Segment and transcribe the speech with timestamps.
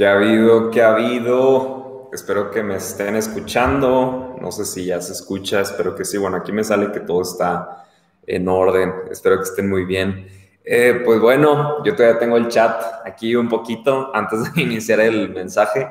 [0.00, 0.70] ¿Qué ha habido?
[0.70, 2.08] ¿Qué ha habido?
[2.10, 4.34] Espero que me estén escuchando.
[4.40, 6.16] No sé si ya se escucha, espero que sí.
[6.16, 7.84] Bueno, aquí me sale que todo está
[8.26, 8.94] en orden.
[9.10, 10.26] Espero que estén muy bien.
[10.64, 15.28] Eh, pues bueno, yo todavía tengo el chat aquí un poquito antes de iniciar el
[15.34, 15.86] mensaje,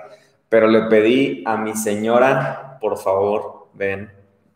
[0.50, 4.12] pero le pedí a mi señora, por favor, ven,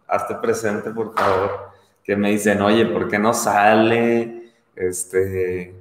[0.07, 1.69] hazte presente, por favor,
[2.03, 4.51] que me dicen, oye, ¿por qué no sale?
[4.75, 5.75] Este,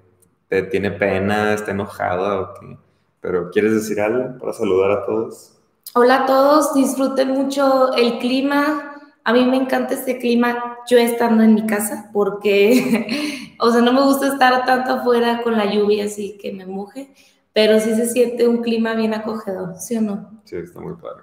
[0.47, 2.77] te tiene pena, está enojada o qué.
[3.23, 5.57] Pero ¿quieres decir algo para saludar a todos?
[5.95, 9.01] Hola a todos, disfruten mucho el clima.
[9.23, 13.93] A mí me encanta este clima, yo estando en mi casa, porque, o sea, no
[13.93, 17.15] me gusta estar tanto afuera con la lluvia así que me moje,
[17.53, 20.43] pero sí se siente un clima bien acogedor, ¿sí o no?
[20.43, 21.23] Sí, está muy padre.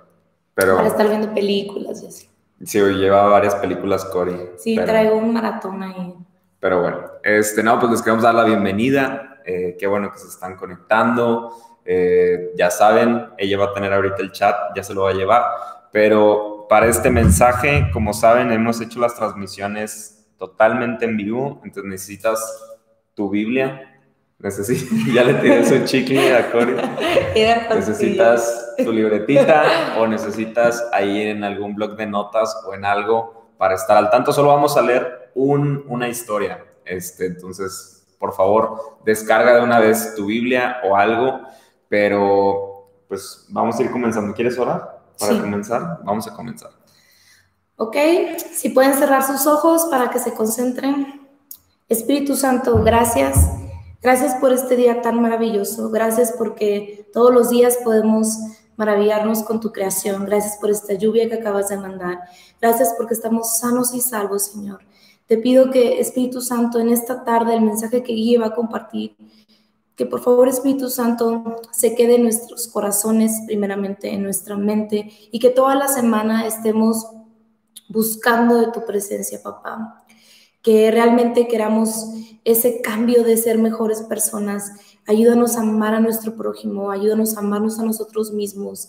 [0.54, 2.29] Pero, Para estar viendo películas y así.
[2.63, 4.52] Sí, lleva varias películas Cory.
[4.57, 6.16] Sí, traigo un maratón ahí.
[6.62, 9.41] Pero bueno, este, no, pues les queremos dar la bienvenida.
[9.45, 11.52] Eh, qué bueno que se están conectando.
[11.91, 15.13] Eh, ya saben, ella va a tener ahorita el chat, ya se lo va a
[15.13, 15.43] llevar.
[15.91, 21.60] Pero para este mensaje, como saben, hemos hecho las transmisiones totalmente en vivo.
[21.63, 22.63] Entonces necesitas
[23.15, 24.01] tu Biblia.
[24.37, 26.76] Necesitas, ya le tienes un chicle a Cory.
[27.76, 33.73] Necesitas tu libretita o necesitas ahí en algún blog de notas o en algo para
[33.73, 34.32] estar al tanto.
[34.32, 36.63] Solo vamos a leer un, una historia.
[36.85, 41.41] Este, entonces, por favor, descarga de una vez tu Biblia o algo,
[41.90, 44.34] pero pues vamos a ir comenzando.
[44.34, 45.99] ¿Quieres orar para comenzar?
[46.04, 46.71] Vamos a comenzar.
[47.76, 47.95] Ok,
[48.54, 51.27] si pueden cerrar sus ojos para que se concentren.
[51.87, 53.49] Espíritu Santo, gracias.
[54.01, 55.90] Gracias por este día tan maravilloso.
[55.90, 58.37] Gracias porque todos los días podemos
[58.77, 60.26] maravillarnos con tu creación.
[60.26, 62.20] Gracias por esta lluvia que acabas de mandar.
[62.62, 64.79] Gracias porque estamos sanos y salvos, Señor.
[65.25, 69.16] Te pido que Espíritu Santo en esta tarde el mensaje que Guille va a compartir,
[70.00, 75.39] que por favor Espíritu Santo se quede en nuestros corazones, primeramente en nuestra mente, y
[75.39, 77.05] que toda la semana estemos
[77.89, 80.05] buscando de tu presencia, papá.
[80.61, 82.13] Que realmente queramos
[82.45, 84.71] ese cambio de ser mejores personas.
[85.05, 88.88] Ayúdanos a amar a nuestro prójimo, ayúdanos a amarnos a nosotros mismos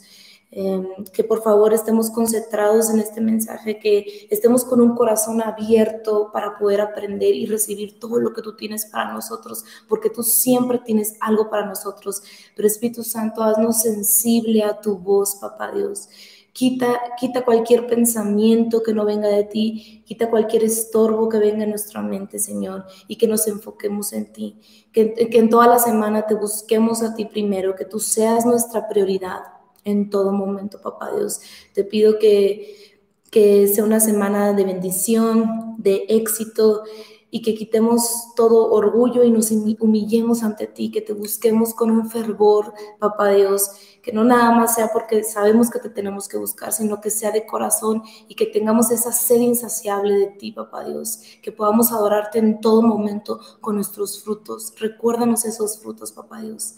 [0.52, 6.30] Em, que por favor estemos concentrados en este mensaje, que estemos con un corazón abierto
[6.32, 10.80] para poder aprender y recibir todo lo que tú tienes para nosotros, porque tú siempre
[10.84, 12.20] tienes algo para nosotros.
[12.56, 16.08] Pero Espíritu Santo, haznos sensible a tu voz, papá Dios.
[16.52, 21.70] Quita, quita cualquier pensamiento que no venga de ti, quita cualquier estorbo que venga en
[21.70, 24.60] nuestra mente, Señor, y que nos enfoquemos en ti,
[24.92, 28.88] que, que en toda la semana te busquemos a ti primero, que tú seas nuestra
[28.88, 31.40] prioridad en todo momento, papá Dios.
[31.74, 36.82] Te pido que, que sea una semana de bendición, de éxito
[37.30, 42.10] y que quitemos todo orgullo y nos humillemos ante ti, que te busquemos con un
[42.10, 43.70] fervor, papá Dios,
[44.02, 47.30] que no nada más sea porque sabemos que te tenemos que buscar, sino que sea
[47.30, 52.38] de corazón y que tengamos esa sed insaciable de ti, papá Dios, que podamos adorarte
[52.40, 54.74] en todo momento con nuestros frutos.
[54.78, 56.76] Recuérdanos esos frutos, papá Dios.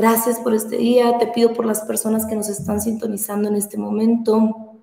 [0.00, 1.18] Gracias por este día.
[1.18, 4.76] Te pido por las personas que nos están sintonizando en este momento.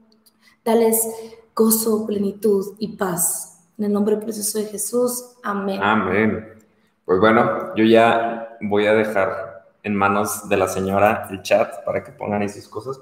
[0.65, 1.07] Dales
[1.55, 3.65] gozo, plenitud y paz.
[3.77, 5.37] En el nombre precioso de Jesús.
[5.41, 5.81] Amén.
[5.81, 6.59] Amén.
[7.05, 12.03] Pues bueno, yo ya voy a dejar en manos de la señora el chat para
[12.03, 12.99] que pongan ahí sus cosas.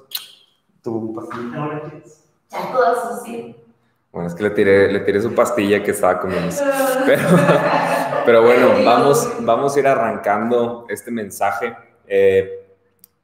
[0.84, 1.82] ¿Tu pastilla
[2.52, 3.56] Ya todas sí.
[4.12, 6.56] Bueno, es que le tiré, le tiré su pastilla que estaba comiendo.
[7.08, 7.28] Pero,
[8.26, 11.76] pero bueno, vamos, vamos a ir arrancando este mensaje.
[12.08, 12.60] Eh,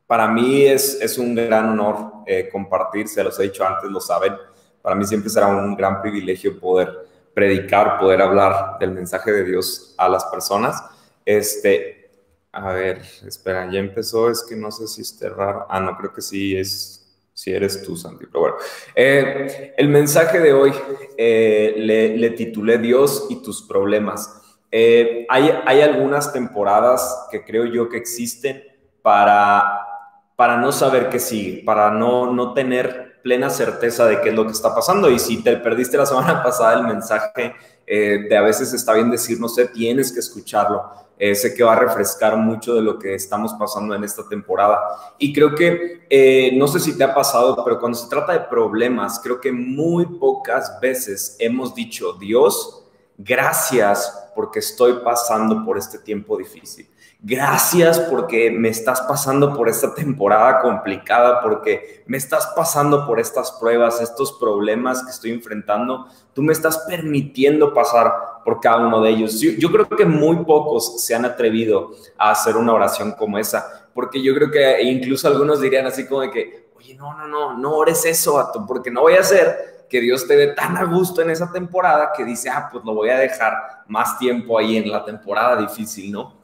[0.08, 4.00] para mí es, es, un gran honor eh, compartir, se los he dicho antes, lo
[4.00, 4.34] saben.
[4.82, 9.94] Para mí siempre será un gran privilegio poder predicar, poder hablar del mensaje de Dios
[9.98, 10.84] a las personas.
[11.26, 12.10] Este,
[12.52, 15.68] a ver, espera, ya empezó, es que no sé si esté raro.
[15.70, 18.56] Ah, no, creo que sí es, si eres tú, Santi, pero bueno.
[18.96, 20.74] Eh, el mensaje de hoy
[21.18, 24.42] le, le titulé Dios y tus problemas.
[24.72, 25.28] hay,
[25.66, 28.69] hay algunas temporadas que creo yo que existen
[29.10, 29.88] para,
[30.36, 34.46] para no saber qué sigue, para no, no tener plena certeza de qué es lo
[34.46, 35.10] que está pasando.
[35.10, 37.56] Y si te perdiste la semana pasada el mensaje
[37.88, 40.84] eh, de a veces está bien decir, no sé, tienes que escucharlo.
[41.18, 44.80] Eh, sé que va a refrescar mucho de lo que estamos pasando en esta temporada.
[45.18, 48.42] Y creo que, eh, no sé si te ha pasado, pero cuando se trata de
[48.42, 52.86] problemas, creo que muy pocas veces hemos dicho, Dios,
[53.18, 56.88] gracias porque estoy pasando por este tiempo difícil.
[57.22, 63.52] Gracias porque me estás pasando por esta temporada complicada, porque me estás pasando por estas
[63.52, 66.08] pruebas, estos problemas que estoy enfrentando.
[66.34, 68.14] Tú me estás permitiendo pasar
[68.46, 69.38] por cada uno de ellos.
[69.42, 74.24] Yo, creo que muy pocos se han atrevido a hacer una oración como esa, porque
[74.24, 77.74] yo creo que incluso algunos dirían así como de que, oye, no, no, no, no
[77.74, 81.32] ores eso, porque no voy a hacer que Dios te dé tan a gusto en
[81.32, 85.04] esa temporada que dice, ah, pues lo voy a dejar más tiempo ahí en la
[85.04, 86.39] temporada difícil, ¿no?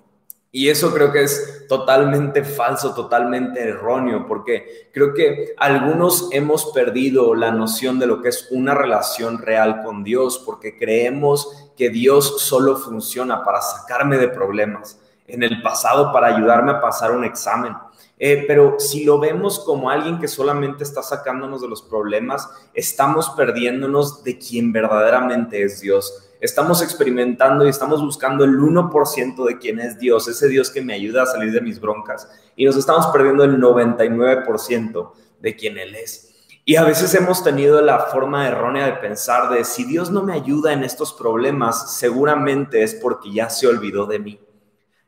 [0.55, 7.35] Y eso creo que es totalmente falso, totalmente erróneo, porque creo que algunos hemos perdido
[7.35, 12.41] la noción de lo que es una relación real con Dios, porque creemos que Dios
[12.41, 14.97] solo funciona para sacarme de problemas,
[15.27, 17.73] en el pasado para ayudarme a pasar un examen.
[18.17, 23.29] Eh, pero si lo vemos como alguien que solamente está sacándonos de los problemas, estamos
[23.31, 29.79] perdiéndonos de quien verdaderamente es Dios estamos experimentando y estamos buscando el 1% de quién
[29.79, 32.29] es Dios, ese Dios que me ayuda a salir de mis broncas.
[32.55, 35.11] Y nos estamos perdiendo el 99%
[35.41, 36.33] de quién Él es.
[36.63, 40.33] Y a veces hemos tenido la forma errónea de pensar de si Dios no me
[40.33, 44.39] ayuda en estos problemas, seguramente es porque ya se olvidó de mí.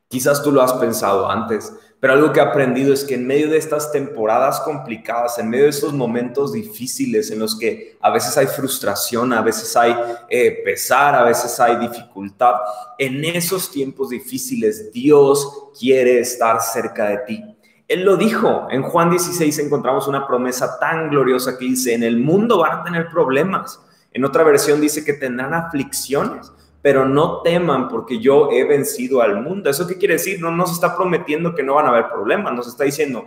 [0.07, 3.49] Quizás tú lo has pensado antes, pero algo que he aprendido es que en medio
[3.49, 8.37] de estas temporadas complicadas, en medio de estos momentos difíciles en los que a veces
[8.37, 9.95] hay frustración, a veces hay
[10.29, 12.53] eh, pesar, a veces hay dificultad,
[12.99, 17.43] en esos tiempos difíciles Dios quiere estar cerca de ti.
[17.87, 22.17] Él lo dijo, en Juan 16 encontramos una promesa tan gloriosa que dice, en el
[22.17, 23.79] mundo van a tener problemas.
[24.11, 26.51] En otra versión dice que tendrán aflicciones
[26.87, 29.69] pero no teman porque yo he vencido al mundo.
[29.69, 30.39] ¿Eso qué quiere decir?
[30.39, 33.25] No nos está prometiendo que no van a haber problemas, nos está diciendo,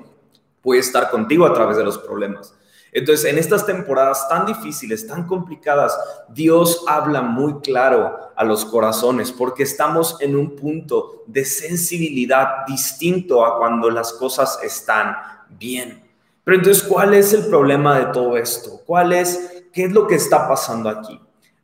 [0.63, 2.55] voy a estar contigo a través de los problemas.
[2.91, 5.95] Entonces, en estas temporadas tan difíciles, tan complicadas,
[6.31, 13.45] Dios habla muy claro a los corazones porque estamos en un punto de sensibilidad distinto
[13.45, 15.15] a cuando las cosas están
[15.51, 16.03] bien.
[16.45, 18.81] Pero entonces, ¿cuál es el problema de todo esto?
[18.87, 21.21] ¿Cuál es, qué es lo que está pasando aquí?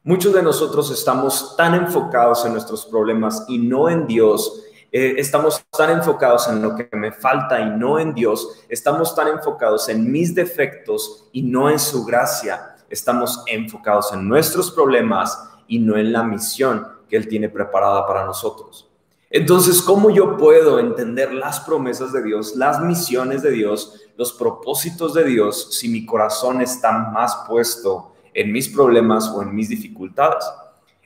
[0.07, 4.63] Muchos de nosotros estamos tan enfocados en nuestros problemas y no en Dios.
[4.93, 8.65] Eh, estamos tan enfocados en lo que me falta y no en Dios.
[8.69, 12.77] Estamos tan enfocados en mis defectos y no en su gracia.
[12.89, 18.25] Estamos enfocados en nuestros problemas y no en la misión que Él tiene preparada para
[18.25, 18.89] nosotros.
[19.29, 25.15] Entonces, ¿cómo yo puedo entender las promesas de Dios, las misiones de Dios, los propósitos
[25.15, 30.45] de Dios si mi corazón está más puesto en mis problemas o en mis dificultades.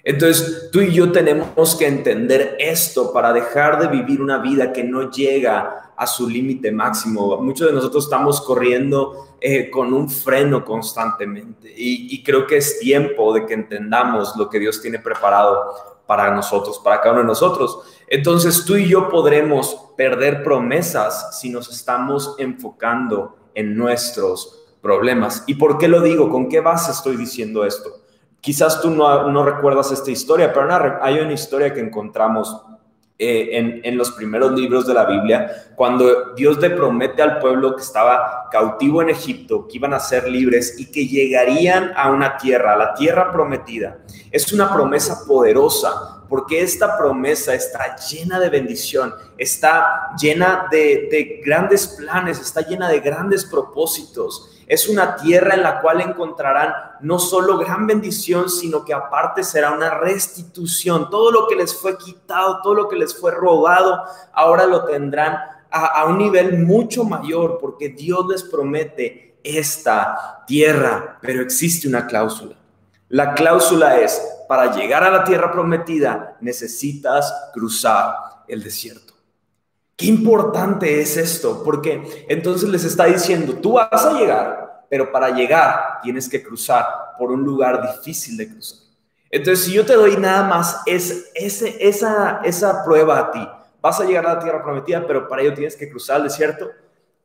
[0.03, 4.83] Entonces, tú y yo tenemos que entender esto para dejar de vivir una vida que
[4.83, 7.37] no llega a su límite máximo.
[7.37, 12.81] Muchos de nosotros estamos corriendo eh, con un freno constantemente y, y creo que es
[12.81, 17.29] tiempo de que entendamos lo que Dios tiene preparado para nosotros, para cada uno de
[17.29, 17.79] nosotros.
[18.09, 25.45] Entonces, tú y yo podremos perder promesas si nos estamos enfocando en nuestros problemas.
[25.47, 26.31] ¿Y por qué lo digo?
[26.31, 28.01] ¿Con qué base estoy diciendo esto?
[28.41, 30.69] Quizás tú no, recuerdas esta historia, pero
[31.03, 32.57] hay una historia que encontramos
[33.19, 37.83] eh, en, los primeros libros de la Biblia, cuando Dios le promete al pueblo que
[37.83, 42.75] estaba cautivo en Egipto, que iban a ser libres y que llegarían a una tierra,
[42.77, 43.99] la tierra prometida.
[44.31, 51.43] Es una promesa poderosa, porque esta promesa está llena de bendición, está llena de, de
[51.45, 54.49] grandes planes, está llena de grandes propósitos.
[54.69, 59.73] Es una tierra en la cual encontrarán no solo gran bendición, sino que aparte será
[59.73, 61.11] una restitución.
[61.11, 65.39] Todo lo que les fue quitado, todo lo que les fue robado, ahora lo tendrán
[65.73, 72.60] a, un nivel mucho mayor porque Dios les promete esta tierra, pero existe una cláusula.
[73.11, 78.15] La cláusula es, para llegar a la tierra prometida necesitas cruzar
[78.47, 79.15] el desierto.
[79.97, 85.31] Qué importante es esto, porque entonces les está diciendo, tú vas a llegar, pero para
[85.31, 86.87] llegar tienes que cruzar
[87.19, 88.79] por un lugar difícil de cruzar.
[89.29, 93.49] Entonces, si yo te doy nada más es, esa, esa prueba a ti,
[93.81, 96.71] vas a llegar a la tierra prometida, pero para ello tienes que cruzar el desierto,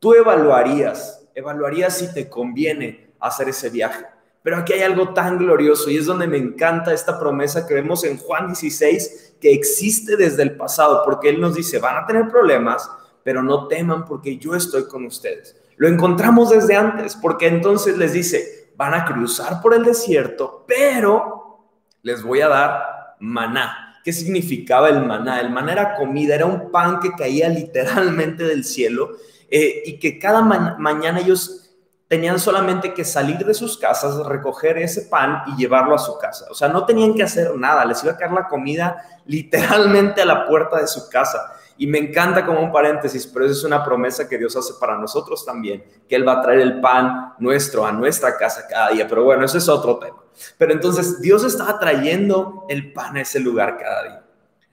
[0.00, 4.15] tú evaluarías, evaluarías si te conviene hacer ese viaje.
[4.46, 8.04] Pero aquí hay algo tan glorioso y es donde me encanta esta promesa que vemos
[8.04, 12.28] en Juan 16, que existe desde el pasado, porque Él nos dice, van a tener
[12.28, 12.88] problemas,
[13.24, 15.56] pero no teman porque yo estoy con ustedes.
[15.78, 21.58] Lo encontramos desde antes, porque entonces les dice, van a cruzar por el desierto, pero
[22.02, 24.00] les voy a dar maná.
[24.04, 25.40] ¿Qué significaba el maná?
[25.40, 29.16] El maná era comida, era un pan que caía literalmente del cielo
[29.50, 31.65] eh, y que cada mañana ellos
[32.08, 36.46] tenían solamente que salir de sus casas, recoger ese pan y llevarlo a su casa.
[36.50, 40.26] O sea, no tenían que hacer nada, les iba a caer la comida literalmente a
[40.26, 41.52] la puerta de su casa.
[41.78, 44.96] Y me encanta como un paréntesis, pero eso es una promesa que Dios hace para
[44.96, 49.06] nosotros también, que Él va a traer el pan nuestro a nuestra casa cada día.
[49.06, 50.16] Pero bueno, ese es otro tema.
[50.56, 54.25] Pero entonces Dios estaba trayendo el pan a ese lugar cada día.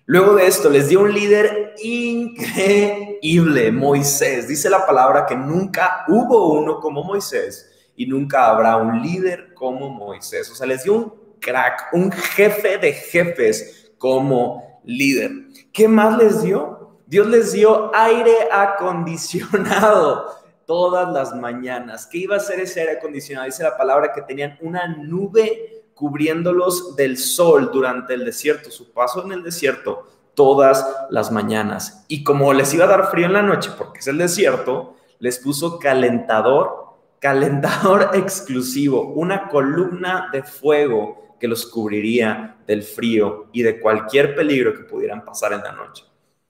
[0.05, 4.49] Luego de esto les dio un líder increíble, Moisés.
[4.49, 9.89] Dice la palabra que nunca hubo uno como Moisés y nunca habrá un líder como
[9.89, 10.51] Moisés.
[10.51, 15.31] O sea, les dio un crack, un jefe de jefes como líder.
[15.71, 16.99] ¿Qué más les dio?
[17.07, 20.25] Dios les dio aire acondicionado
[20.65, 22.07] todas las mañanas.
[22.07, 23.45] ¿Qué iba a ser ese aire acondicionado?
[23.45, 29.23] Dice la palabra que tenían una nube cubriéndolos del sol durante el desierto, su paso
[29.23, 32.03] en el desierto, todas las mañanas.
[32.09, 35.39] Y como les iba a dar frío en la noche, porque es el desierto, les
[35.39, 43.79] puso calentador, calentador exclusivo, una columna de fuego que los cubriría del frío y de
[43.79, 46.03] cualquier peligro que pudieran pasar en la noche.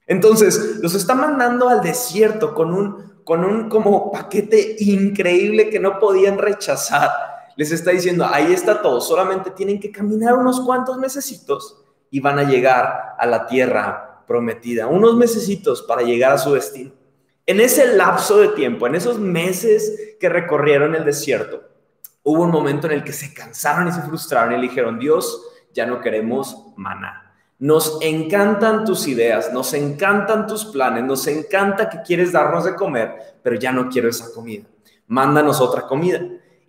[0.08, 6.00] Entonces, los está mandando al desierto con un, con un como paquete increíble que no
[6.00, 11.84] podían rechazar les está diciendo, ahí está todo, solamente tienen que caminar unos cuantos mesecitos
[12.10, 16.92] y van a llegar a la tierra prometida, unos mesecitos para llegar a su destino.
[17.46, 21.62] En ese lapso de tiempo, en esos meses que recorrieron el desierto,
[22.24, 25.42] hubo un momento en el que se cansaron y se frustraron y dijeron, Dios,
[25.74, 27.36] ya no queremos maná.
[27.60, 33.38] Nos encantan tus ideas, nos encantan tus planes, nos encanta que quieres darnos de comer,
[33.42, 34.66] pero ya no quiero esa comida.
[35.08, 36.22] Mándanos otra comida.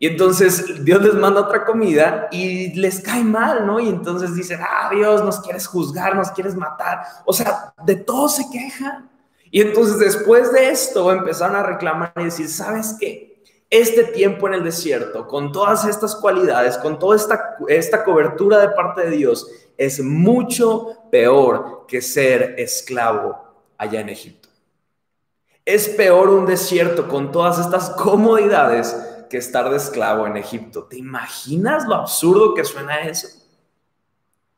[0.05, 3.81] Y entonces Dios les manda otra comida y les cae mal, ¿no?
[3.81, 7.05] Y entonces dicen, ah, Dios, nos quieres juzgar, nos quieres matar.
[7.25, 9.09] O sea, de todo se queja.
[9.51, 13.43] Y entonces después de esto empezaron a reclamar y decir, ¿sabes qué?
[13.71, 18.69] Este tiempo en el desierto, con todas estas cualidades, con toda esta, esta cobertura de
[18.75, 23.39] parte de Dios, es mucho peor que ser esclavo
[23.79, 24.51] allá en Egipto.
[25.65, 28.95] Es peor un desierto con todas estas comodidades
[29.29, 30.85] que estar de esclavo en Egipto.
[30.85, 33.29] ¿Te imaginas lo absurdo que suena eso?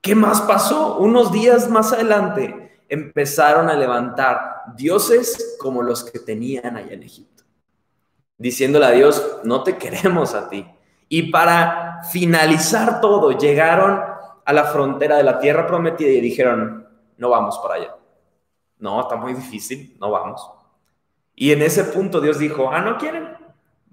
[0.01, 0.99] ¿Qué más pasó?
[0.99, 7.43] Unos días más adelante empezaron a levantar dioses como los que tenían allá en Egipto,
[8.39, 10.67] diciéndole a Dios, no te queremos a ti.
[11.09, 14.01] Y para finalizar todo, llegaron
[14.45, 17.97] a la frontera de la tierra prometida y dijeron, no vamos para allá.
[18.79, 20.49] No, está muy difícil, no vamos.
[21.35, 23.37] Y en ese punto Dios dijo, ah, no quieren,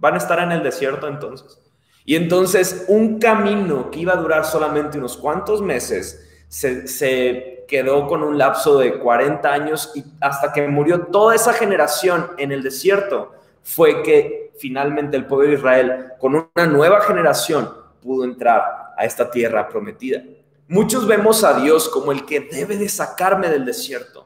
[0.03, 1.57] Van a estar en el desierto entonces.
[2.03, 8.21] Y entonces un camino que iba a durar solamente unos cuantos meses se, quedó con
[8.21, 13.31] un lapso de 40 años y hasta que murió toda esa generación en el desierto
[13.63, 19.31] fue que finalmente el pueblo de Israel con una nueva generación pudo entrar a esta
[19.31, 20.21] tierra prometida.
[20.67, 24.22] Muchos vemos a Dios como el que debe de sacarme del desierto.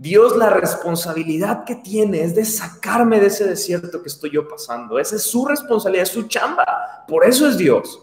[0.00, 4.98] Dios la responsabilidad que tiene es de sacarme de ese desierto que estoy yo pasando.
[4.98, 7.04] Esa es su responsabilidad, es su chamba.
[7.06, 8.00] Por eso es Dios.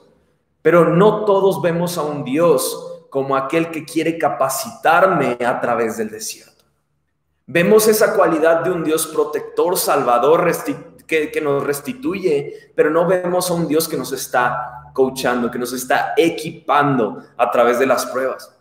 [0.61, 6.11] Pero no todos vemos a un Dios como aquel que quiere capacitarme a través del
[6.11, 6.65] desierto.
[7.47, 10.45] Vemos esa cualidad de un Dios protector, salvador,
[11.07, 15.57] que, que nos restituye, pero no vemos a un Dios que nos está coachando, que
[15.57, 18.55] nos está equipando a través de las pruebas.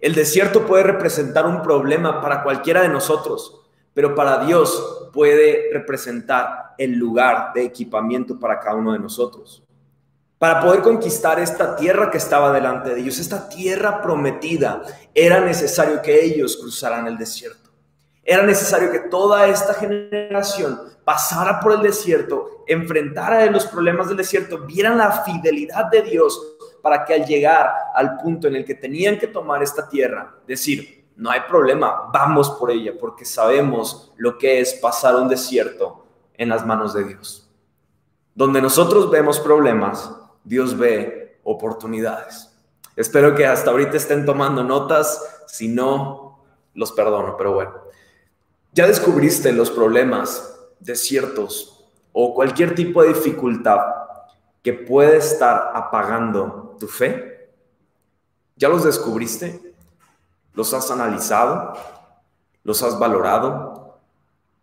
[0.00, 3.62] El desierto puede representar un problema para cualquiera de nosotros,
[3.94, 9.64] pero para Dios puede representar el lugar de equipamiento para cada uno de nosotros.
[10.38, 16.00] Para poder conquistar esta tierra que estaba delante de ellos, esta tierra prometida, era necesario
[16.00, 17.70] que ellos cruzaran el desierto.
[18.22, 24.58] Era necesario que toda esta generación pasara por el desierto, enfrentara los problemas del desierto,
[24.58, 29.18] vieran la fidelidad de Dios para que al llegar al punto en el que tenían
[29.18, 34.60] que tomar esta tierra, decir, no hay problema, vamos por ella, porque sabemos lo que
[34.60, 37.50] es pasar un desierto en las manos de Dios.
[38.34, 40.10] Donde nosotros vemos problemas,
[40.44, 42.54] Dios ve oportunidades.
[42.94, 46.44] Espero que hasta ahorita estén tomando notas, si no,
[46.74, 47.74] los perdono, pero bueno.
[48.72, 53.80] Ya descubriste los problemas, desiertos o cualquier tipo de dificultad
[54.62, 57.50] que puede estar apagando tu fe?
[58.56, 59.74] ¿Ya los descubriste?
[60.54, 61.74] ¿Los has analizado?
[62.64, 64.00] ¿Los has valorado?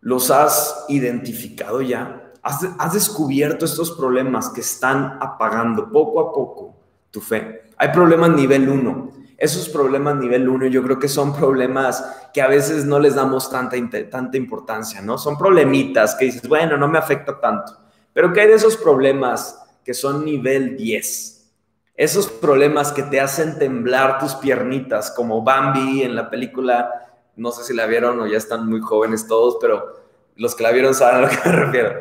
[0.00, 2.32] ¿Los has identificado ya?
[2.42, 6.76] ¿Has, descubierto estos problemas que están apagando poco a poco
[7.10, 7.70] tu fe?
[7.76, 9.10] Hay problemas nivel 1.
[9.36, 13.50] Esos problemas nivel 1 yo creo que son problemas que a veces no les damos
[13.50, 13.76] tanta,
[14.08, 15.18] tanta importancia, ¿no?
[15.18, 17.72] Son problemitas que dices, bueno, no me afecta tanto.
[18.12, 21.52] Pero ¿qué hay de esos problemas que son nivel 10?
[21.94, 26.90] Esos problemas que te hacen temblar tus piernitas, como Bambi en la película,
[27.36, 29.96] no sé si la vieron o ya están muy jóvenes todos, pero
[30.34, 32.00] los que la vieron saben a lo que me refiero.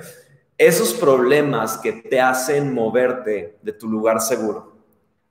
[0.57, 4.75] Esos problemas que te hacen moverte de tu lugar seguro.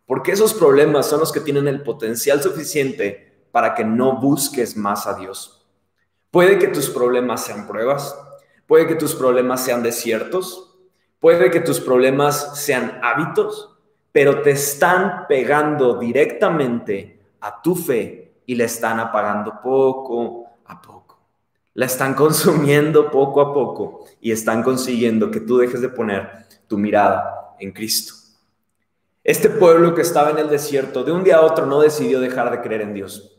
[0.06, 5.08] Porque esos problemas son los que tienen el potencial suficiente para que no busques más
[5.08, 5.66] a Dios.
[6.30, 8.16] Puede que tus problemas sean pruebas,
[8.68, 10.74] puede que tus problemas sean desiertos,
[11.25, 13.75] puede que tus problemas sean hábitos,
[14.12, 21.19] pero te están pegando directamente a tu fe y la están apagando poco a poco.
[21.73, 26.76] La están consumiendo poco a poco y están consiguiendo que tú dejes de poner tu
[26.76, 28.12] mirada en Cristo.
[29.23, 32.50] Este pueblo que estaba en el desierto, de un día a otro no decidió dejar
[32.50, 33.35] de creer en Dios.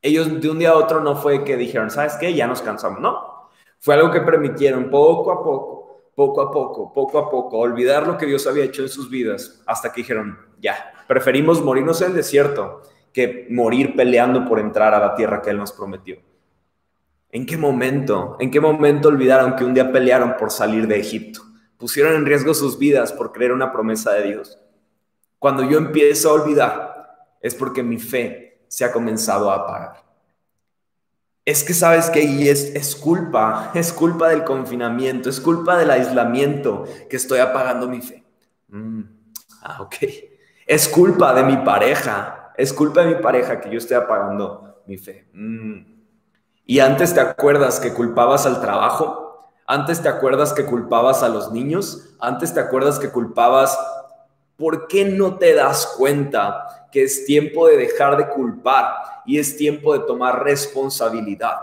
[0.00, 2.32] Ellos de un día a otro no fue que dijeron, ¿sabes qué?
[2.32, 2.98] Ya nos cansamos.
[2.98, 5.79] No, fue algo que permitieron poco a poco
[6.20, 9.62] poco a poco, poco a poco, olvidar lo que Dios había hecho en sus vidas,
[9.64, 15.00] hasta que dijeron, ya, preferimos morirnos en el desierto que morir peleando por entrar a
[15.00, 16.18] la tierra que Él nos prometió.
[17.30, 18.36] ¿En qué momento?
[18.38, 21.40] ¿En qué momento olvidaron que un día pelearon por salir de Egipto?
[21.78, 24.58] Pusieron en riesgo sus vidas por creer una promesa de Dios.
[25.38, 30.04] Cuando yo empiezo a olvidar, es porque mi fe se ha comenzado a apagar.
[31.44, 36.84] Es que sabes que es, es culpa, es culpa del confinamiento, es culpa del aislamiento
[37.08, 38.24] que estoy apagando mi fe.
[38.68, 39.02] Mm,
[39.62, 39.96] ah, ok.
[40.66, 44.96] Es culpa de mi pareja, es culpa de mi pareja que yo estoy apagando mi
[44.96, 45.26] fe.
[45.32, 46.00] Mm.
[46.66, 51.50] Y antes te acuerdas que culpabas al trabajo, antes te acuerdas que culpabas a los
[51.50, 53.76] niños, antes te acuerdas que culpabas
[54.60, 58.94] ¿por qué no te das cuenta que es tiempo de dejar de culpar
[59.26, 61.56] y es tiempo de tomar responsabilidad?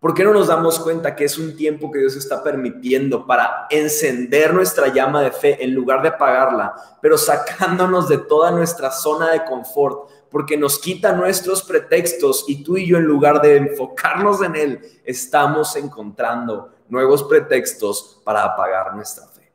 [0.00, 3.66] ¿Por qué no nos damos cuenta que es un tiempo que Dios está permitiendo para
[3.68, 9.30] encender nuestra llama de fe en lugar de apagarla, pero sacándonos de toda nuestra zona
[9.30, 10.08] de confort?
[10.30, 14.80] Porque nos quita nuestros pretextos y tú y yo en lugar de enfocarnos en Él,
[15.04, 19.52] estamos encontrando nuevos pretextos para apagar nuestra fe.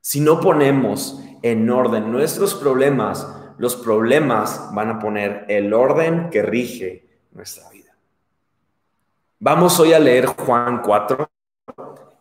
[0.00, 6.42] Si no ponemos en orden nuestros problemas, los problemas van a poner el orden que
[6.42, 7.94] rige nuestra vida.
[9.40, 11.28] Vamos hoy a leer Juan 4.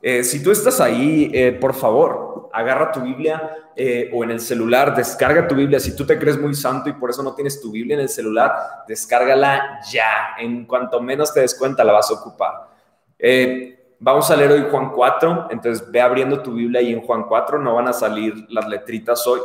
[0.01, 4.39] Eh, si tú estás ahí, eh, por favor, agarra tu Biblia eh, o en el
[4.39, 5.79] celular, descarga tu Biblia.
[5.79, 8.09] Si tú te crees muy santo y por eso no tienes tu Biblia en el
[8.09, 8.53] celular,
[8.87, 10.35] descárgala ya.
[10.39, 12.67] En cuanto menos te des cuenta, la vas a ocupar.
[13.99, 17.57] Vamos a leer hoy Juan 4, entonces ve abriendo tu Biblia y en Juan 4
[17.57, 19.39] no van a salir las letritas hoy,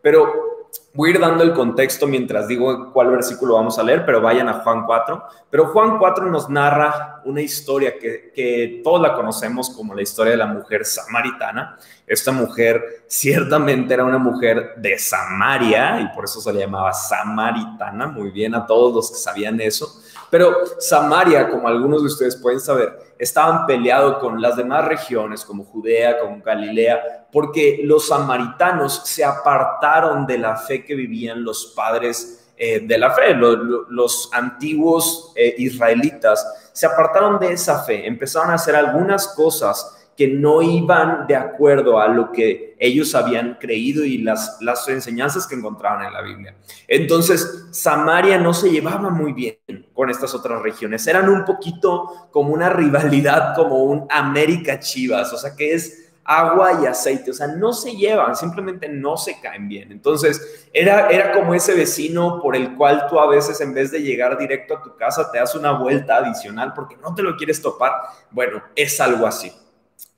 [0.00, 4.20] pero voy a ir dando el contexto mientras digo cuál versículo vamos a leer, pero
[4.20, 5.22] vayan a Juan 4.
[5.50, 10.32] Pero Juan 4 nos narra una historia que, que todos la conocemos como la historia
[10.32, 11.78] de la mujer samaritana.
[12.06, 18.06] Esta mujer ciertamente era una mujer de Samaria y por eso se le llamaba samaritana,
[18.06, 20.02] muy bien a todos los que sabían eso.
[20.30, 25.64] Pero Samaria, como algunos de ustedes pueden saber, estaban peleados con las demás regiones como
[25.64, 32.46] Judea, como Galilea, porque los samaritanos se apartaron de la fe que vivían los padres
[32.58, 38.54] eh, de la fe, los, antiguos eh, israelitas, se apartaron de esa fe, empezaron a
[38.54, 44.18] hacer algunas cosas que no iban de acuerdo a lo que ellos habían creído y
[44.18, 46.54] las, las enseñanzas que encontraban en la Biblia.
[46.88, 49.58] Entonces, Samaria no se llevaba muy bien
[49.92, 51.06] con estas otras regiones.
[51.06, 56.80] Eran un poquito como una rivalidad, como un América Chivas, o sea, que es agua
[56.82, 59.92] y aceite, o sea, no se llevan, simplemente no se caen bien.
[59.92, 64.02] Entonces, era, era como ese vecino por el cual tú a veces en vez de
[64.02, 67.62] llegar directo a tu casa, te das una vuelta adicional porque no te lo quieres
[67.62, 67.92] topar.
[68.32, 69.52] Bueno, es algo así.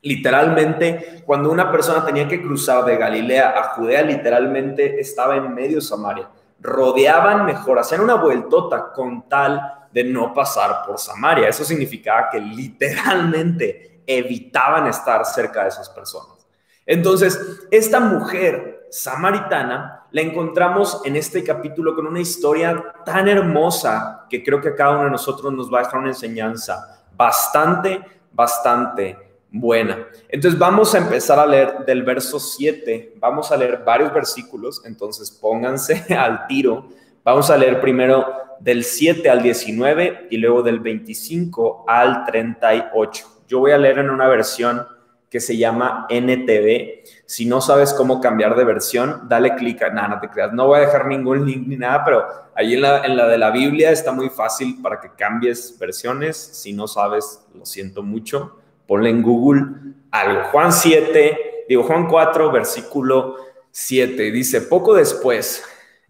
[0.02, 5.76] Literalmente, cuando una persona tenía que cruzar de Galilea a Judea, literalmente estaba en medio
[5.76, 6.28] de Samaria.
[6.60, 9.60] Rodeaban mejor, hacían una vueltota con tal
[9.92, 11.48] de no pasar por Samaria.
[11.48, 16.46] Eso significaba que literalmente evitaban estar cerca de esas personas.
[16.86, 24.42] Entonces, esta mujer samaritana la encontramos en este capítulo con una historia tan hermosa que
[24.42, 28.00] creo que cada uno de nosotros nos va a dejar una enseñanza bastante,
[28.32, 30.06] bastante buena.
[30.28, 35.30] Entonces vamos a empezar a leer del verso 7, vamos a leer varios versículos, entonces
[35.30, 36.88] pónganse al tiro.
[37.24, 38.26] Vamos a leer primero
[38.60, 43.26] del 7 al 19 y luego del 25 al 38.
[43.46, 44.86] Yo voy a leer en una versión
[45.30, 47.04] que se llama NTV.
[47.26, 50.54] Si no sabes cómo cambiar de versión, dale clic a nada, no te creas.
[50.54, 53.36] No voy a dejar ningún link ni nada, pero ahí en la, en la de
[53.36, 56.36] la Biblia está muy fácil para que cambies versiones.
[56.36, 58.57] Si no sabes, lo siento mucho
[58.88, 59.66] ponle en Google
[60.10, 60.44] algo.
[60.50, 63.36] Juan 7, digo Juan 4, versículo
[63.70, 65.62] 7, dice, poco después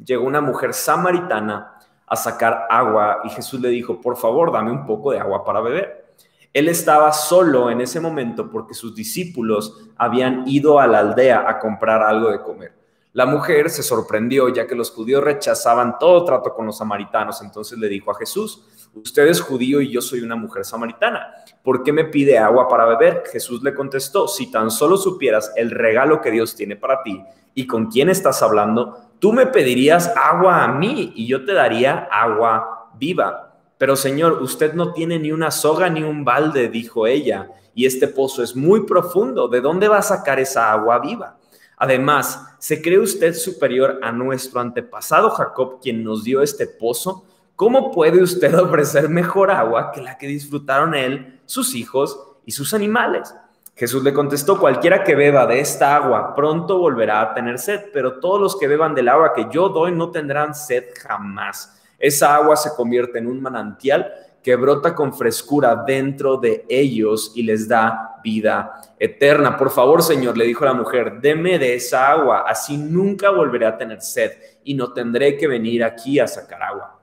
[0.03, 1.75] llegó una mujer samaritana
[2.07, 5.61] a sacar agua y Jesús le dijo, por favor, dame un poco de agua para
[5.61, 6.15] beber.
[6.55, 11.59] Él estaba solo en ese momento porque sus discípulos habían ido a la aldea a
[11.59, 12.73] comprar algo de comer.
[13.13, 17.43] La mujer se sorprendió ya que los judíos rechazaban todo trato con los samaritanos.
[17.43, 21.35] Entonces le dijo a Jesús, usted es judío y yo soy una mujer samaritana.
[21.63, 23.25] ¿Por qué me pide agua para beber?
[23.31, 27.23] Jesús le contestó, si tan solo supieras el regalo que Dios tiene para ti
[27.55, 32.09] y con quién estás hablando, tú me pedirías agua a mí y yo te daría
[32.11, 33.57] agua viva.
[33.79, 38.09] Pero Señor, usted no tiene ni una soga ni un balde, dijo ella, y este
[38.09, 39.47] pozo es muy profundo.
[39.47, 41.37] ¿De dónde va a sacar esa agua viva?
[41.77, 47.25] Además, ¿se cree usted superior a nuestro antepasado Jacob, quien nos dio este pozo?
[47.59, 52.17] ¿Cómo puede usted ofrecer mejor agua que la que disfrutaron él, sus hijos
[52.47, 53.35] y sus animales?
[53.75, 58.21] Jesús le contestó, cualquiera que beba de esta agua pronto volverá a tener sed, pero
[58.21, 61.83] todos los que beban del agua que yo doy no tendrán sed jamás.
[61.99, 64.09] Esa agua se convierte en un manantial
[64.41, 69.57] que brota con frescura dentro de ellos y les da vida eterna.
[69.57, 73.77] Por favor, Señor, le dijo la mujer, deme de esa agua, así nunca volveré a
[73.77, 74.31] tener sed
[74.63, 76.98] y no tendré que venir aquí a sacar agua.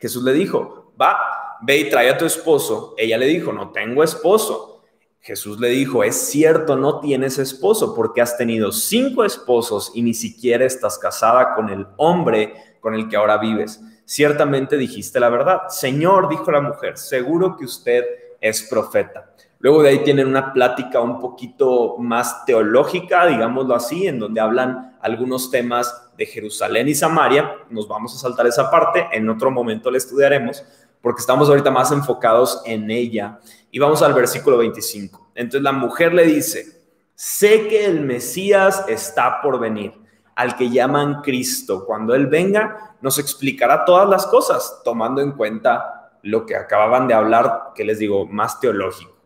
[0.00, 1.16] Jesús le dijo, va,
[1.62, 2.94] ve y trae a tu esposo.
[2.98, 4.82] Ella le dijo, no tengo esposo.
[5.20, 10.14] Jesús le dijo, es cierto, no tienes esposo porque has tenido cinco esposos y ni
[10.14, 15.68] siquiera estás casada con el hombre con el que ahora vives ciertamente dijiste la verdad.
[15.68, 18.04] Señor, dijo la mujer, seguro que usted
[18.40, 19.32] es profeta.
[19.62, 24.96] Luego de ahí tienen una plática un poquito más teológica, digámoslo así, en donde hablan
[25.02, 27.56] algunos temas de Jerusalén y Samaria.
[27.68, 30.64] Nos vamos a saltar esa parte, en otro momento la estudiaremos,
[31.02, 33.38] porque estamos ahorita más enfocados en ella.
[33.70, 35.32] Y vamos al versículo 25.
[35.34, 36.80] Entonces la mujer le dice,
[37.14, 39.92] sé que el Mesías está por venir,
[40.36, 41.84] al que llaman Cristo.
[41.84, 47.12] Cuando Él venga, nos explicará todas las cosas, tomando en cuenta lo que acababan de
[47.12, 49.19] hablar, que les digo, más teológico.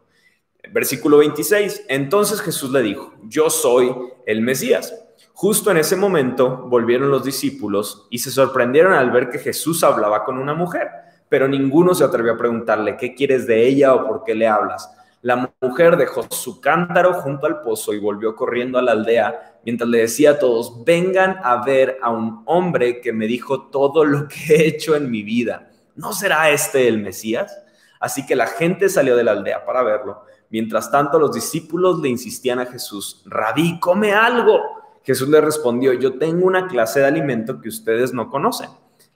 [0.73, 3.95] Versículo 26, entonces Jesús le dijo, yo soy
[4.27, 4.95] el Mesías.
[5.33, 10.25] Justo en ese momento volvieron los discípulos y se sorprendieron al ver que Jesús hablaba
[10.25, 10.89] con una mujer,
[11.29, 14.89] pero ninguno se atrevió a preguntarle, ¿qué quieres de ella o por qué le hablas?
[15.23, 19.89] La mujer dejó su cántaro junto al pozo y volvió corriendo a la aldea mientras
[19.89, 24.29] le decía a todos, vengan a ver a un hombre que me dijo todo lo
[24.29, 25.71] que he hecho en mi vida.
[25.97, 27.59] ¿No será este el Mesías?
[28.01, 30.25] Así que la gente salió de la aldea para verlo.
[30.51, 34.61] Mientras tanto, los discípulos le insistían a Jesús, Rabí, come algo.
[35.03, 38.71] Jesús le respondió, yo tengo una clase de alimento que ustedes no conocen.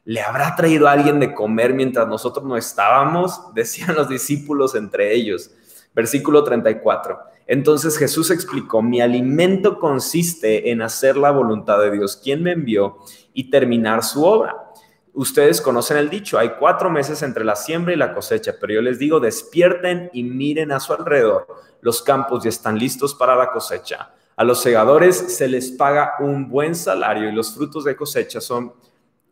[0.05, 3.41] ¿Le habrá traído alguien de comer mientras nosotros no estábamos?
[3.55, 5.51] Decían los discípulos entre ellos.
[5.95, 7.19] Versículo 34.
[7.47, 12.99] Entonces Jesús explicó, mi alimento consiste en hacer la voluntad de Dios, quien me envió,
[13.33, 14.68] y terminar su obra.
[15.19, 18.81] Ustedes conocen el dicho, hay cuatro meses entre la siembra y la cosecha, pero yo
[18.81, 21.47] les digo, despierten y miren a su alrededor.
[21.81, 24.13] Los campos ya están listos para la cosecha.
[24.37, 28.73] A los segadores se les paga un buen salario y los frutos de cosecha son,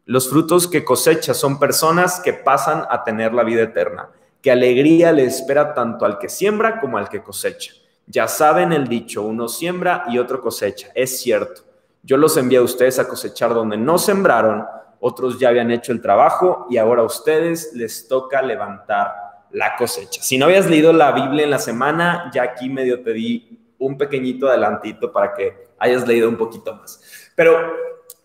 [0.07, 4.11] los frutos que cosecha son personas que pasan a tener la vida eterna
[4.47, 7.73] que alegría le espera tanto al que siembra como al que cosecha.
[8.07, 10.89] Ya saben el dicho, uno siembra y otro cosecha.
[10.95, 11.63] Es cierto.
[12.05, 14.65] Yo los envié a ustedes a cosechar donde no sembraron,
[15.01, 19.15] otros ya habían hecho el trabajo y ahora a ustedes les toca levantar
[19.51, 20.23] la cosecha.
[20.23, 23.97] Si no habías leído la Biblia en la semana, ya aquí medio te di un
[23.97, 27.01] pequeñito adelantito para que hayas leído un poquito más.
[27.35, 27.75] Pero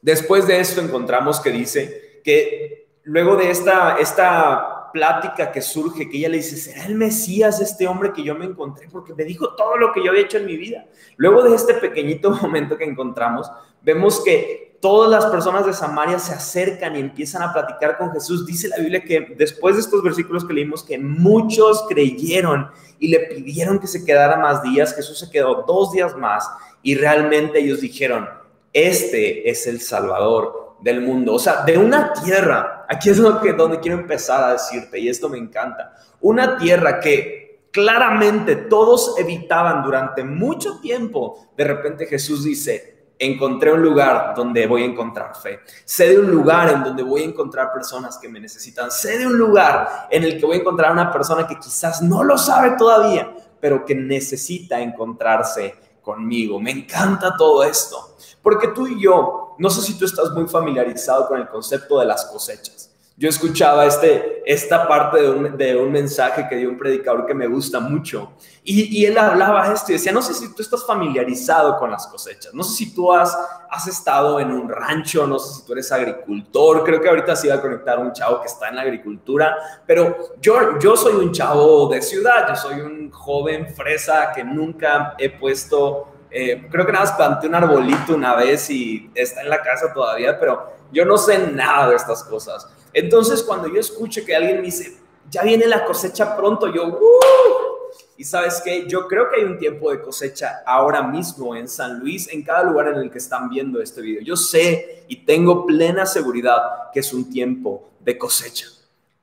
[0.01, 6.17] después de esto encontramos que dice que luego de esta, esta plática que surge, que
[6.17, 8.87] ella le dice, ¿será el Mesías este hombre que yo me encontré?
[8.91, 10.85] Porque me dijo todo lo que yo había hecho en mi vida.
[11.17, 13.49] Luego de este pequeñito momento que encontramos,
[13.81, 18.45] vemos que todas las personas de Samaria se acercan y empiezan a platicar con Jesús.
[18.45, 23.19] Dice la Biblia que después de estos versículos que leímos, que muchos creyeron y le
[23.19, 24.95] pidieron que se quedara más días.
[24.95, 26.49] Jesús se quedó dos días más
[26.81, 28.27] y realmente ellos dijeron,
[28.73, 33.53] este es el Salvador del mundo, o sea, de una tierra, aquí es lo que,
[33.53, 39.83] donde quiero empezar a decirte, y esto me encanta, una tierra que claramente todos evitaban
[39.83, 45.59] durante mucho tiempo, de repente Jesús dice, encontré un lugar donde voy a encontrar fe.
[45.85, 48.89] Sé de un lugar en donde voy a encontrar personas que me necesitan.
[48.89, 52.23] Sé de un lugar en el que voy a encontrar una persona que quizás no
[52.23, 56.59] lo sabe todavía, pero que necesita encontrarse conmigo.
[56.59, 58.17] Me encanta todo esto.
[58.41, 62.07] Porque tú y yo, no sé si tú estás muy familiarizado con el concepto de
[62.07, 62.89] las cosechas.
[63.17, 67.33] yo escuchaba este, esta parte de un, de un, mensaje que dio un predicador que
[67.33, 68.33] me gusta mucho.
[68.63, 72.07] Y, y, él hablaba esto y decía, no sé si tú estás familiarizado con las
[72.07, 73.37] cosechas, no sé si tú has,
[73.69, 77.47] has estado en un rancho, no sé si tú eres agricultor, creo que ahorita se
[77.47, 81.31] iba a conectar un chavo que está en la agricultura, pero yo, yo soy un
[81.31, 86.91] chavo de ciudad, yo soy un joven fresa que nunca he puesto, eh, creo que
[86.91, 91.05] nada más planté un arbolito una vez y está en la casa todavía, pero yo
[91.05, 92.67] no sé nada de estas cosas.
[92.93, 94.97] Entonces, cuando yo escucho que alguien me dice,
[95.29, 97.71] ya viene la cosecha pronto, yo, ¡Uh!
[98.17, 101.99] y sabes qué, yo creo que hay un tiempo de cosecha ahora mismo en San
[101.99, 104.21] Luis, en cada lugar en el que están viendo este video.
[104.21, 108.67] Yo sé y tengo plena seguridad que es un tiempo de cosecha.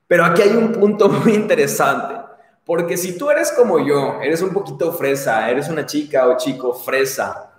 [0.07, 2.15] Pero aquí hay un punto muy interesante,
[2.65, 6.73] porque si tú eres como yo, eres un poquito fresa, eres una chica o chico
[6.73, 7.49] fresa,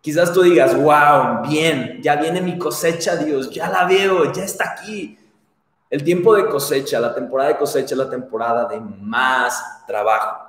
[0.00, 4.72] Quizás tú digas, wow, bien, ya viene mi cosecha, Dios, ya la veo, ya está
[4.72, 5.18] aquí.
[5.90, 10.48] El tiempo de cosecha, la temporada de cosecha es la temporada de más trabajo.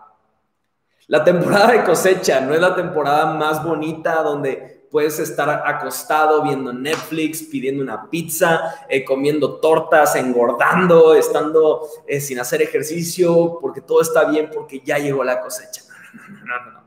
[1.08, 6.74] La temporada de cosecha no es la temporada más bonita donde puedes estar acostado viendo
[6.74, 14.02] Netflix, pidiendo una pizza, eh, comiendo tortas, engordando, estando eh, sin hacer ejercicio, porque todo
[14.02, 15.84] está bien, porque ya llegó la cosecha.
[16.14, 16.80] No, no, no, no.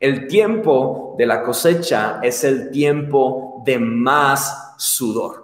[0.00, 5.41] El tiempo de la cosecha es el tiempo de más sudor.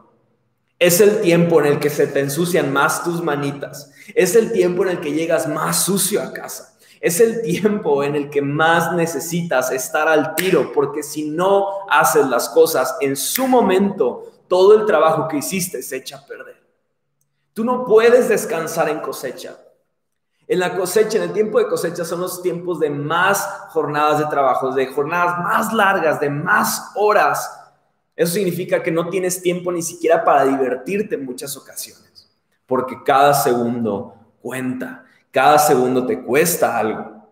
[0.79, 3.91] Es el tiempo en el que se te ensucian más tus manitas.
[4.15, 6.77] Es el tiempo en el que llegas más sucio a casa.
[7.01, 12.27] Es el tiempo en el que más necesitas estar al tiro, porque si no haces
[12.27, 16.57] las cosas en su momento, todo el trabajo que hiciste se echa a perder.
[17.53, 19.59] Tú no puedes descansar en cosecha.
[20.47, 24.27] En la cosecha, en el tiempo de cosecha, son los tiempos de más jornadas de
[24.27, 27.58] trabajo, de jornadas más largas, de más horas
[28.19, 32.29] eso significa que no tienes tiempo ni siquiera para divertirte en muchas ocasiones,
[32.67, 37.31] porque cada segundo cuenta, cada segundo te cuesta algo.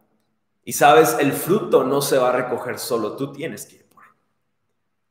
[0.63, 3.87] Y sabes, el fruto no se va a recoger solo, tú tienes que ir.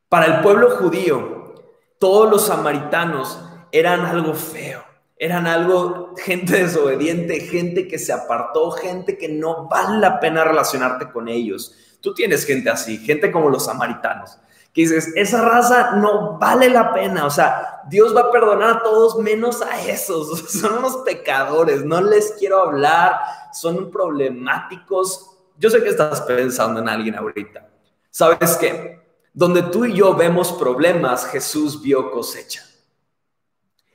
[0.08, 1.56] Para el pueblo judío,
[2.00, 4.82] todos los samaritanos eran algo feo,
[5.18, 11.12] eran algo, gente desobediente, gente que se apartó, gente que no vale la pena relacionarte
[11.12, 11.76] con ellos.
[12.00, 14.40] Tú tienes gente así, gente como los samaritanos
[14.76, 18.84] que dices, esa raza no vale la pena, o sea, Dios va a perdonar a
[18.84, 23.18] todos menos a esos, son unos pecadores, no les quiero hablar,
[23.54, 25.32] son problemáticos.
[25.58, 27.70] Yo sé que estás pensando en alguien ahorita.
[28.12, 29.00] ¿Sabes qué?
[29.34, 32.66] Donde tú y yo vemos problemas, Jesús vio cosecha.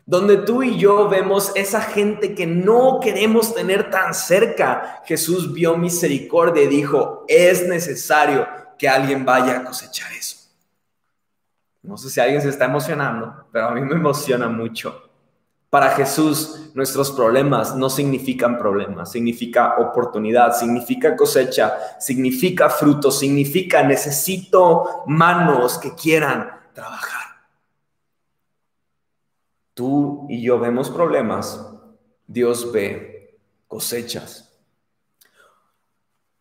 [0.07, 5.77] Donde tú y yo vemos esa gente que no queremos tener tan cerca, Jesús vio
[5.77, 10.40] misericordia y dijo, es necesario que alguien vaya a cosechar eso.
[11.83, 15.11] No sé si alguien se está emocionando, pero a mí me emociona mucho.
[15.71, 25.05] Para Jesús, nuestros problemas no significan problemas, significa oportunidad, significa cosecha, significa fruto, significa necesito
[25.07, 27.21] manos que quieran trabajar.
[29.75, 31.65] Tú y yo vemos problemas,
[32.27, 33.39] Dios ve
[33.69, 34.53] cosechas.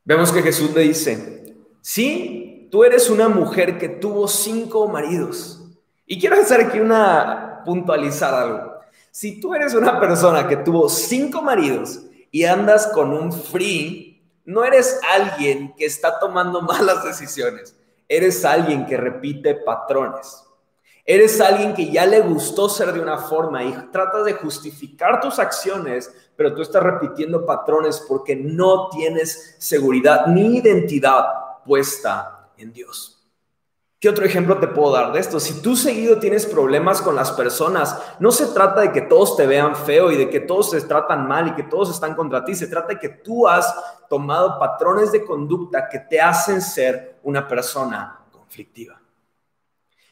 [0.04, 2.39] Vemos que Jesús le dice, sí,
[2.70, 5.62] tú eres una mujer que tuvo cinco maridos.
[6.06, 8.80] Y quiero hacer aquí una puntualizar algo.
[9.12, 12.02] Si tú eres una persona que tuvo cinco maridos
[12.32, 17.76] y andas con un free, no eres alguien que está tomando malas decisiones.
[18.08, 20.44] Eres alguien que repite patrones.
[21.06, 25.40] Eres alguien que ya le gustó ser de una forma y tratas de justificar tus
[25.40, 31.26] acciones, pero tú estás repitiendo patrones porque no tienes seguridad ni identidad
[31.66, 33.20] puesta en Dios.
[34.00, 35.42] ¿Qué otro ejemplo te puedo dar de esto?
[35.42, 39.46] Si tú seguido tienes problemas con las personas, no se trata de que todos te
[39.46, 42.56] vean feo y de que todos se tratan mal y que todos están contra ti,
[42.56, 43.76] se trata de que tú has
[44.08, 49.02] tomado patrones de conducta que te hacen ser una persona conflictiva.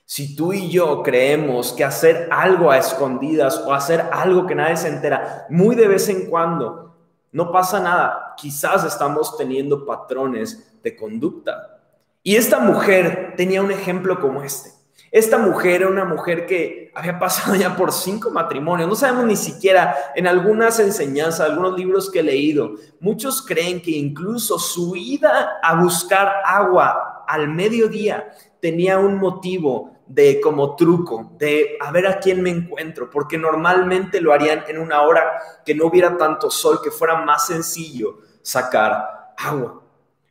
[0.03, 4.75] Si tú y yo creemos que hacer algo a escondidas o hacer algo que nadie
[4.75, 6.93] se entera muy de vez en cuando,
[7.31, 11.76] no pasa nada, quizás estamos teniendo patrones de conducta
[12.23, 14.77] y esta mujer tenía un ejemplo como este.
[15.11, 18.89] Esta mujer era una mujer que había pasado ya por cinco matrimonios.
[18.89, 22.75] No sabemos ni siquiera en algunas enseñanzas, algunos libros que he leído.
[22.99, 30.39] Muchos creen que incluso su ida a buscar agua al mediodía tenía un motivo de
[30.41, 35.01] como truco, de a ver a quién me encuentro, porque normalmente lo harían en una
[35.01, 39.86] hora que no hubiera tanto sol, que fuera más sencillo sacar agua.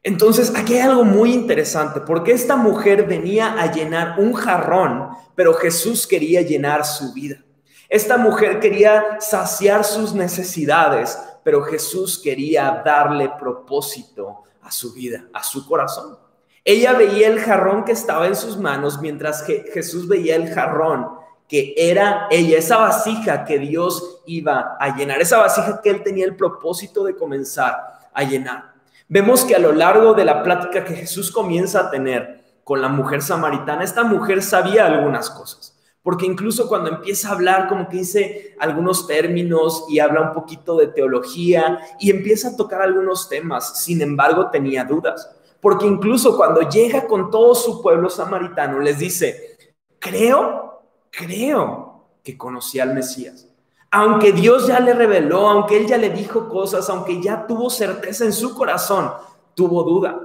[0.06, 5.52] Entonces, aquí hay algo muy interesante, porque esta mujer venía a llenar un jarrón, pero
[5.52, 7.42] Jesús quería llenar su vida.
[7.88, 15.42] Esta mujer quería saciar sus necesidades, pero Jesús quería darle propósito a su vida, a
[15.42, 16.16] su corazón.
[16.64, 21.08] Ella veía el jarrón que estaba en sus manos mientras que Jesús veía el jarrón
[21.48, 26.26] que era ella, esa vasija que Dios iba a llenar, esa vasija que él tenía
[26.26, 27.76] el propósito de comenzar
[28.14, 28.75] a llenar.
[29.08, 32.88] Vemos que a lo largo de la plática que Jesús comienza a tener con la
[32.88, 37.98] mujer samaritana, esta mujer sabía algunas cosas, porque incluso cuando empieza a hablar, como que
[37.98, 43.84] dice algunos términos y habla un poquito de teología y empieza a tocar algunos temas,
[43.84, 49.56] sin embargo tenía dudas, porque incluso cuando llega con todo su pueblo samaritano, les dice,
[50.00, 53.45] creo, creo que conocí al Mesías.
[53.90, 58.24] Aunque Dios ya le reveló, aunque Él ya le dijo cosas, aunque ya tuvo certeza
[58.24, 59.12] en su corazón,
[59.54, 60.20] tuvo duda.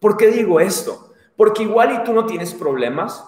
[0.00, 1.10] ¿Por qué digo esto?
[1.36, 3.24] Porque igual y tú no tienes problemas,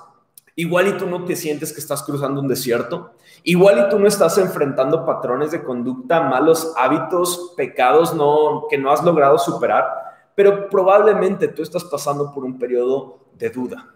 [0.55, 3.12] igual y tú no te sientes que estás cruzando un desierto,
[3.44, 8.90] igual y tú no estás enfrentando patrones de conducta, malos hábitos, pecados no, que no
[8.90, 9.87] has logrado superar,
[10.35, 13.94] pero probablemente tú estás pasando por un periodo de duda.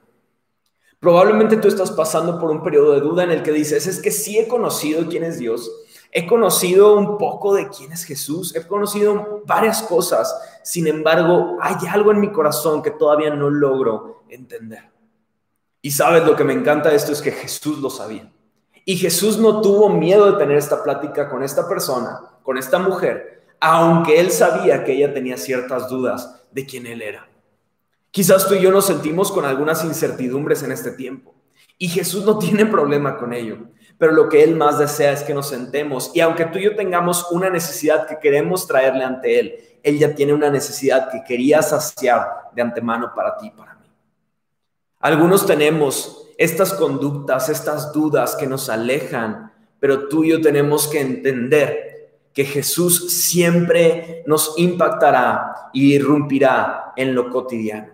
[1.02, 4.12] Probablemente tú estás pasando por un periodo de duda en el que dices, es que
[4.12, 5.68] sí he conocido quién es Dios,
[6.12, 11.74] he conocido un poco de quién es Jesús, he conocido varias cosas, sin embargo, hay
[11.90, 14.92] algo en mi corazón que todavía no logro entender.
[15.80, 18.30] Y sabes, lo que me encanta de esto es que Jesús lo sabía.
[18.84, 23.42] Y Jesús no tuvo miedo de tener esta plática con esta persona, con esta mujer,
[23.58, 27.28] aunque él sabía que ella tenía ciertas dudas de quién él era.
[28.12, 31.34] Quizás tú y yo nos sentimos con algunas incertidumbres en este tiempo.
[31.78, 33.56] Y Jesús no tiene problema con ello.
[33.96, 36.10] Pero lo que Él más desea es que nos sentemos.
[36.14, 40.14] Y aunque tú y yo tengamos una necesidad que queremos traerle ante Él, Él ya
[40.14, 43.86] tiene una necesidad que quería saciar de antemano para ti y para mí.
[45.00, 51.00] Algunos tenemos estas conductas, estas dudas que nos alejan, pero tú y yo tenemos que
[51.00, 57.91] entender que Jesús siempre nos impactará y irrumpirá en lo cotidiano.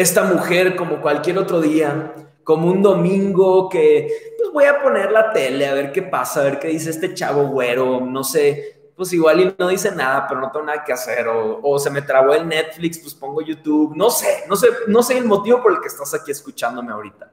[0.00, 4.08] Esta mujer, como cualquier otro día, como un domingo que
[4.38, 7.12] pues voy a poner la tele a ver qué pasa, a ver qué dice este
[7.12, 10.94] chavo güero, no sé, pues igual y no dice nada, pero no tengo nada que
[10.94, 15.02] hacer, o, se me trabó el Netflix, pues pongo YouTube, no sé, no sé, no
[15.02, 17.30] sé el motivo por el que estás aquí escuchándome ahorita.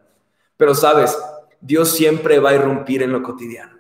[0.57, 1.17] Pero sabes,
[1.61, 3.77] Dios siempre va a irrumpir en lo cotidiano.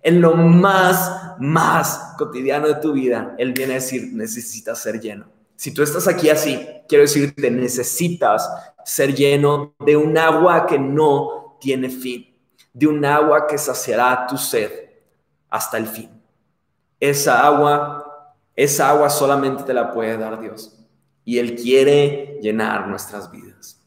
[0.00, 5.41] En lo más, más cotidiano de tu vida, Él viene a decir, necesitas ser lleno.
[5.56, 8.48] Si tú estás aquí así, quiero decirte, necesitas
[8.84, 12.34] ser lleno de un agua que no tiene fin,
[12.72, 14.70] de un agua que saciará tu sed
[15.48, 16.10] hasta el fin.
[16.98, 20.78] Esa agua, esa agua solamente te la puede dar Dios.
[21.24, 23.80] Y Él quiere llenar nuestras vidas.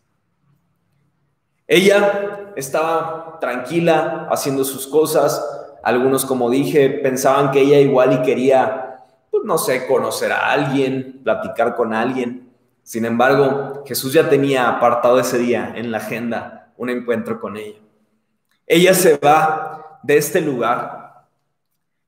[1.67, 5.43] Ella estaba tranquila haciendo sus cosas.
[5.84, 8.85] Algunos, como dije, pensaban que ella igual y quería
[9.36, 12.54] pues, no sé, conocer a alguien, platicar con alguien.
[12.84, 17.80] Sin embargo, Jesús ya tenía apartado ese día en la agenda un encuentro con ella.
[18.65, 21.26] Ella se va de este lugar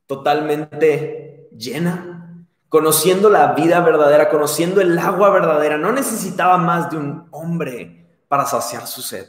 [0.05, 5.77] totalmente llena, conociendo la vida verdadera, conociendo el agua verdadera.
[5.77, 9.27] No necesitaba más de un hombre para saciar su sed.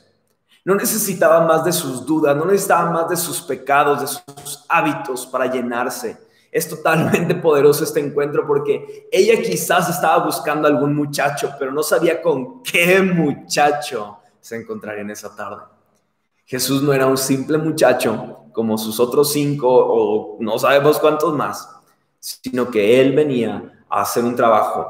[0.65, 5.27] No necesitaba más de sus dudas, no necesitaba más de sus pecados, de sus hábitos
[5.27, 11.73] para llenarse es totalmente poderoso este encuentro porque ella quizás estaba buscando algún muchacho, pero
[11.73, 15.63] no sabía con qué muchacho se encontraría en esa tarde.
[16.45, 21.69] Jesús no era un simple muchacho como sus otros cinco o no sabemos cuántos más,
[22.19, 24.87] sino que él venía a hacer un trabajo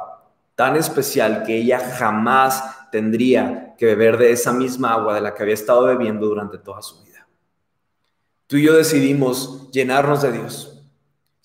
[0.55, 5.43] tan especial que ella jamás tendría que beber de esa misma agua de la que
[5.43, 7.27] había estado bebiendo durante toda su vida.
[8.47, 10.78] Tú y yo decidimos llenarnos de Dios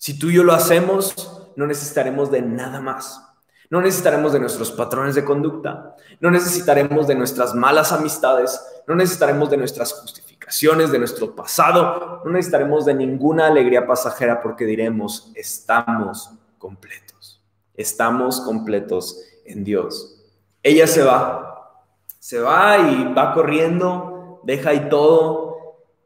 [0.04, 1.14] si tú y yo lo hacemos,
[1.56, 3.22] no necesitaremos de nada más.
[3.70, 9.48] No necesitaremos de nuestros patrones de conducta, no necesitaremos de nuestras malas amistades, no necesitaremos
[9.48, 16.32] de nuestras justificaciones, de nuestro pasado, no necesitaremos de ninguna alegría pasajera porque diremos, estamos
[16.58, 20.22] completos, estamos completos en Dios.
[20.62, 21.80] Ella se va,
[22.18, 25.43] se va y va corriendo, deja ahí todo,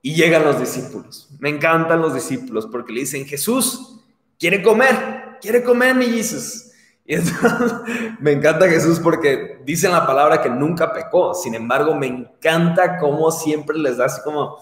[0.03, 1.29] y llegan los discípulos.
[1.39, 4.01] Me encantan los discípulos porque le dicen, Jesús,
[4.39, 6.67] quiere comer, quiere comer mi Jesús.
[7.05, 7.17] Y
[8.21, 11.35] me encanta Jesús porque dicen la palabra que nunca pecó.
[11.35, 14.59] Sin embargo, me encanta cómo siempre les da así como,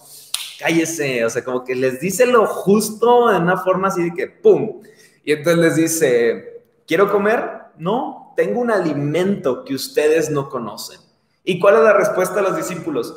[0.60, 4.28] cállese, o sea, como que les dice lo justo en una forma así de que,
[4.28, 4.80] ¡pum!
[5.24, 7.50] Y entonces les dice, ¿quiero comer?
[7.78, 11.00] No, tengo un alimento que ustedes no conocen.
[11.42, 13.12] ¿Y cuál es la respuesta de los discípulos?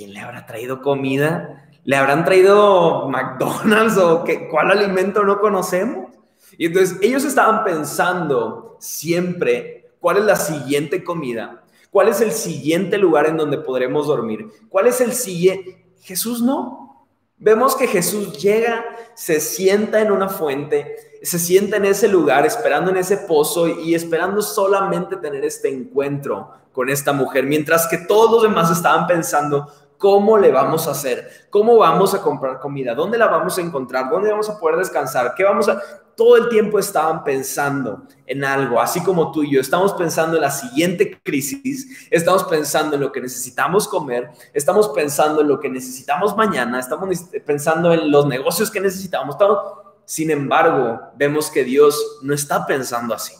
[0.00, 1.68] ¿Quién le habrá traído comida?
[1.84, 6.08] ¿Le habrán traído McDonald's o qué, cuál alimento no conocemos?
[6.56, 12.96] Y entonces ellos estaban pensando siempre cuál es la siguiente comida, cuál es el siguiente
[12.96, 15.84] lugar en donde podremos dormir, cuál es el siguiente.
[16.00, 17.06] Jesús no.
[17.36, 18.82] Vemos que Jesús llega,
[19.14, 23.94] se sienta en una fuente, se sienta en ese lugar, esperando en ese pozo y
[23.94, 29.70] esperando solamente tener este encuentro con esta mujer, mientras que todos los demás estaban pensando,
[30.00, 31.46] ¿cómo le vamos a hacer?
[31.50, 32.94] ¿Cómo vamos a comprar comida?
[32.94, 34.08] ¿Dónde la vamos a encontrar?
[34.10, 35.34] ¿Dónde vamos a poder descansar?
[35.36, 35.80] ¿Qué vamos a...?
[36.16, 39.60] Todo el tiempo estaban pensando en algo, así como tú y yo.
[39.60, 45.40] Estamos pensando en la siguiente crisis, estamos pensando en lo que necesitamos comer, estamos pensando
[45.40, 47.08] en lo que necesitamos mañana, estamos
[47.46, 49.34] pensando en los negocios que necesitamos.
[49.34, 49.58] Estamos
[50.04, 53.34] sin embargo, vemos que Dios no está pensando así.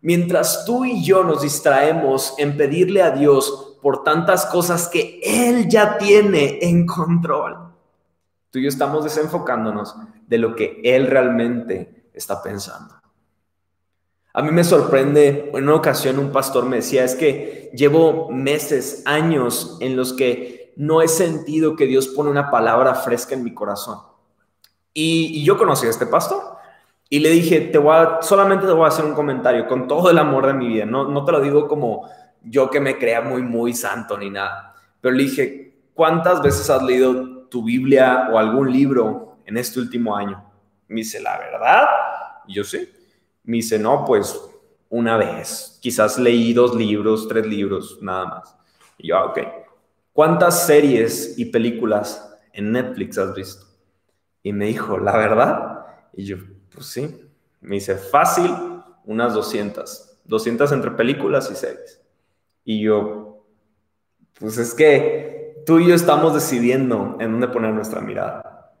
[0.00, 5.68] Mientras tú y yo nos distraemos en pedirle a Dios por tantas cosas que Él
[5.68, 7.72] ya tiene en control,
[8.50, 9.94] tú y yo estamos desenfocándonos
[10.26, 12.96] de lo que Él realmente está pensando.
[14.34, 19.04] A mí me sorprende, en una ocasión un pastor me decía, es que llevo meses,
[19.06, 23.54] años en los que no he sentido que Dios pone una palabra fresca en mi
[23.54, 24.00] corazón.
[24.94, 26.42] Y, yo conocí a este pastor
[27.08, 30.10] y le dije, te voy a, solamente te voy a hacer un comentario con todo
[30.10, 30.86] el amor de mi vida.
[30.86, 32.10] No, no te lo digo como
[32.48, 34.74] yo que me crea muy, muy santo ni nada.
[35.00, 40.16] Pero le dije, ¿cuántas veces has leído tu Biblia o algún libro en este último
[40.16, 40.44] año?
[40.88, 41.86] Me dice, ¿la verdad?
[42.46, 42.88] Y yo sí.
[43.44, 44.40] Me dice, no, pues
[44.88, 45.78] una vez.
[45.80, 48.56] Quizás leí dos libros, tres libros, nada más.
[48.98, 49.38] Y yo, ah, ok.
[50.12, 53.66] ¿Cuántas series y películas en Netflix has visto?
[54.42, 55.86] Y me dijo, ¿la verdad?
[56.14, 56.36] Y yo,
[56.72, 57.20] pues sí.
[57.60, 58.50] Me dice, fácil,
[59.04, 60.18] unas 200.
[60.24, 62.00] 200 entre películas y series.
[62.66, 63.46] Y yo,
[64.38, 68.74] pues es que tú y yo estamos decidiendo en dónde poner nuestra mirada.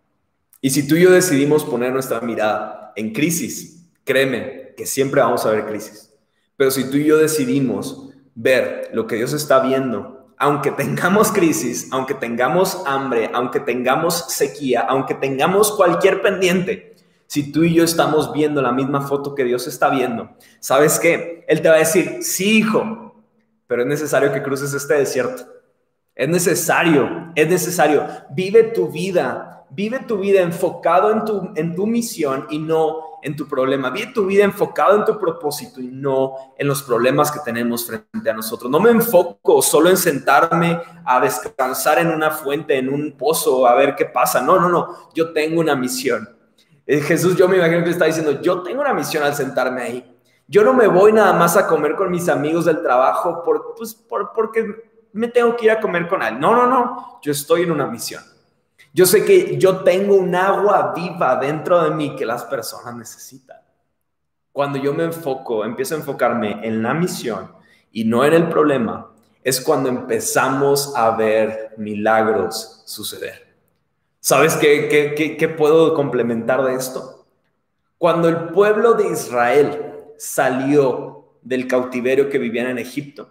[0.60, 5.46] Y si tú y yo decidimos poner nuestra mirada en crisis, créeme que siempre vamos
[5.46, 6.12] a ver crisis.
[6.56, 11.88] Pero si tú y yo decidimos ver lo que Dios está viendo aunque tengamos crisis,
[11.92, 16.94] aunque tengamos hambre, aunque tengamos sequía, aunque tengamos cualquier pendiente,
[17.26, 20.30] si tú y yo estamos viendo la misma foto que Dios está viendo,
[20.60, 21.44] ¿sabes qué?
[21.48, 23.05] Él te va a decir, sí, hijo,
[23.66, 25.44] pero es necesario que cruces este desierto.
[26.14, 28.06] Es necesario, es necesario.
[28.30, 33.36] Vive tu vida, vive tu vida enfocado en tu, en tu misión y no en
[33.36, 33.90] tu problema.
[33.90, 38.30] Vive tu vida enfocado en tu propósito y no en los problemas que tenemos frente
[38.30, 38.70] a nosotros.
[38.70, 43.74] No me enfoco solo en sentarme a descansar en una fuente, en un pozo, a
[43.74, 44.40] ver qué pasa.
[44.40, 45.10] No, no, no.
[45.14, 46.28] Yo tengo una misión.
[46.86, 50.15] Eh, Jesús, yo me imagino que está diciendo, yo tengo una misión al sentarme ahí.
[50.48, 53.94] Yo no me voy nada más a comer con mis amigos del trabajo por, pues,
[53.94, 56.38] por, porque me tengo que ir a comer con él.
[56.38, 57.18] No, no, no.
[57.22, 58.22] Yo estoy en una misión.
[58.92, 63.58] Yo sé que yo tengo un agua viva dentro de mí que las personas necesitan.
[64.52, 67.52] Cuando yo me enfoco, empiezo a enfocarme en la misión
[67.92, 69.10] y no en el problema,
[69.42, 73.54] es cuando empezamos a ver milagros suceder.
[74.20, 77.26] ¿Sabes qué, qué, qué puedo complementar de esto?
[77.98, 79.85] Cuando el pueblo de Israel
[80.18, 83.30] salió del cautiverio que vivían en Egipto,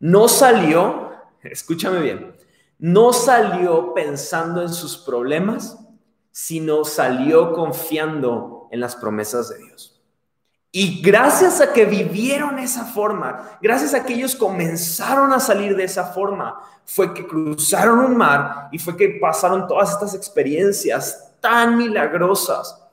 [0.00, 1.12] no salió,
[1.42, 2.34] escúchame bien,
[2.78, 5.78] no salió pensando en sus problemas,
[6.30, 9.94] sino salió confiando en las promesas de Dios.
[10.76, 15.84] Y gracias a que vivieron esa forma, gracias a que ellos comenzaron a salir de
[15.84, 21.78] esa forma, fue que cruzaron un mar y fue que pasaron todas estas experiencias tan
[21.78, 22.83] milagrosas,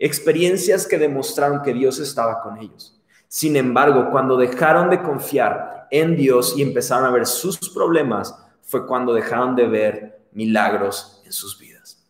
[0.00, 2.98] experiencias que demostraron que Dios estaba con ellos.
[3.28, 8.86] Sin embargo, cuando dejaron de confiar en Dios y empezaron a ver sus problemas, fue
[8.86, 12.02] cuando dejaron de ver milagros en sus vidas.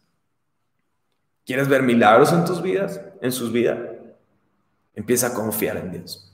[1.45, 3.01] ¿Quieres ver milagros en tus vidas?
[3.21, 3.79] En sus vidas.
[4.95, 6.33] Empieza a confiar en Dios.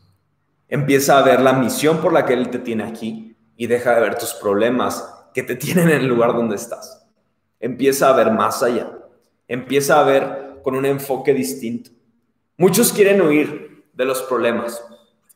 [0.69, 4.03] Empieza a ver la misión por la que Él te tiene aquí y deja de
[4.03, 7.07] ver tus problemas que te tienen en el lugar donde estás.
[7.61, 8.93] Empieza a ver más allá.
[9.49, 11.93] Empieza a ver con un enfoque distinto.
[12.57, 14.85] Muchos quieren huir de los problemas.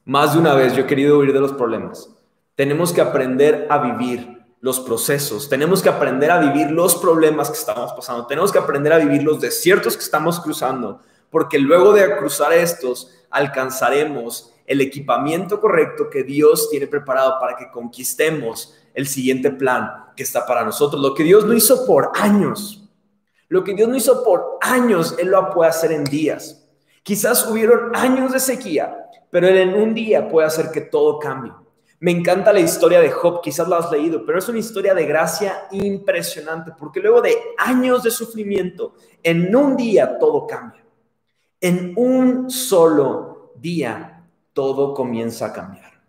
[0.04, 2.10] Más de una vez yo he querido huir de los problemas.
[2.56, 7.56] Tenemos que aprender a vivir los procesos, tenemos que aprender a vivir los problemas que
[7.56, 11.00] estamos pasando, tenemos que aprender a vivir los desiertos que estamos cruzando,
[11.30, 17.70] porque luego de cruzar estos alcanzaremos el equipamiento correcto que Dios tiene preparado para que
[17.70, 21.00] conquistemos el siguiente plan que está para nosotros.
[21.00, 22.79] Lo que Dios no hizo por años,
[23.50, 26.64] lo que Dios no hizo por años, Él lo puede hacer en días.
[27.02, 31.52] Quizás hubieron años de sequía, pero Él en un día puede hacer que todo cambie.
[31.98, 35.04] Me encanta la historia de Job, quizás la has leído, pero es una historia de
[35.04, 40.84] gracia impresionante, porque luego de años de sufrimiento, en un día todo cambia.
[41.60, 46.00] En un solo día todo comienza a cambiar.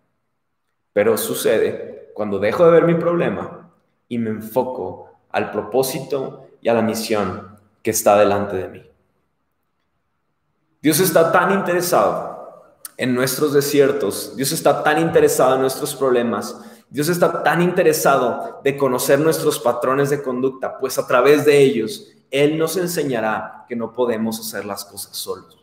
[0.93, 3.73] Pero sucede cuando dejo de ver mi problema
[4.07, 8.83] y me enfoco al propósito y a la misión que está delante de mí.
[10.81, 16.59] Dios está tan interesado en nuestros desiertos, Dios está tan interesado en nuestros problemas,
[16.89, 22.07] Dios está tan interesado de conocer nuestros patrones de conducta, pues a través de ellos
[22.29, 25.60] Él nos enseñará que no podemos hacer las cosas solos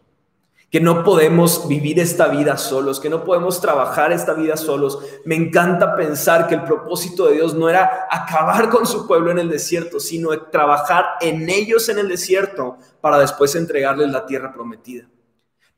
[0.70, 4.98] que no podemos vivir esta vida solos, que no podemos trabajar esta vida solos.
[5.24, 9.38] Me encanta pensar que el propósito de Dios no era acabar con su pueblo en
[9.38, 15.08] el desierto, sino trabajar en ellos en el desierto para después entregarles la tierra prometida.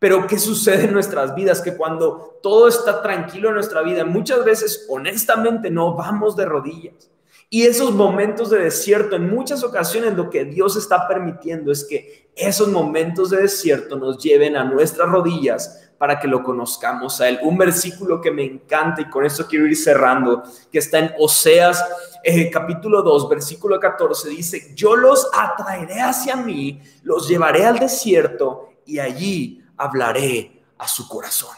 [0.01, 1.61] Pero ¿qué sucede en nuestras vidas?
[1.61, 7.11] Que cuando todo está tranquilo en nuestra vida, muchas veces honestamente no vamos de rodillas.
[7.53, 12.20] Y esos momentos de desierto, en muchas ocasiones lo que Dios está permitiendo es que
[12.37, 17.39] esos momentos de desierto nos lleven a nuestras rodillas para que lo conozcamos a Él.
[17.43, 21.85] Un versículo que me encanta y con esto quiero ir cerrando, que está en Oseas
[22.25, 28.71] eh, capítulo 2, versículo 14, dice, yo los atraeré hacia mí, los llevaré al desierto
[28.87, 31.57] y allí hablaré a su corazón.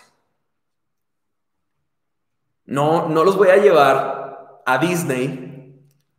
[2.65, 5.53] No, no los voy a llevar a Disney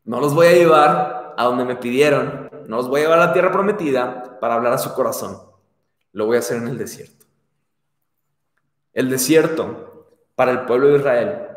[0.05, 3.25] no los voy a llevar a donde me pidieron, no los voy a llevar a
[3.27, 5.37] la tierra prometida para hablar a su corazón.
[6.11, 7.25] Lo voy a hacer en el desierto.
[8.93, 11.47] El desierto para el pueblo de Israel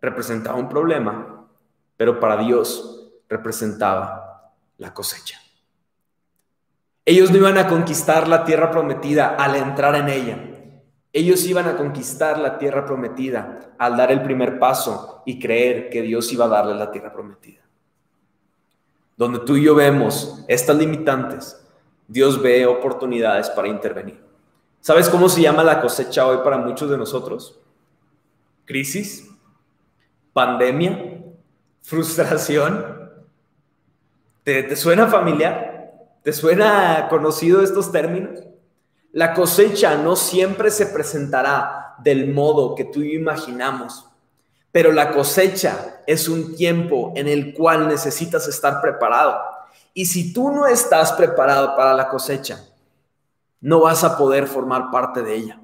[0.00, 1.46] representaba un problema,
[1.96, 5.40] pero para Dios representaba la cosecha.
[7.04, 10.38] Ellos no iban a conquistar la tierra prometida al entrar en ella.
[11.12, 16.02] Ellos iban a conquistar la tierra prometida al dar el primer paso y creer que
[16.02, 17.61] Dios iba a darles la tierra prometida
[19.16, 21.58] donde tú y yo vemos estas limitantes,
[22.08, 24.20] Dios ve oportunidades para intervenir.
[24.80, 27.58] ¿Sabes cómo se llama la cosecha hoy para muchos de nosotros?
[28.64, 29.28] Crisis,
[30.32, 31.22] pandemia,
[31.82, 32.84] frustración.
[34.44, 35.92] ¿Te, suena familiar?
[36.22, 38.40] ¿Te suena conocido estos términos?
[39.12, 44.08] La cosecha no siempre se presentará del modo que tú y yo imaginamos.
[44.72, 49.38] Pero la cosecha es un tiempo en el cual necesitas estar preparado.
[49.94, 52.58] Y si tú no estás preparado para la cosecha,
[53.60, 55.60] no vas a poder formar parte de ella.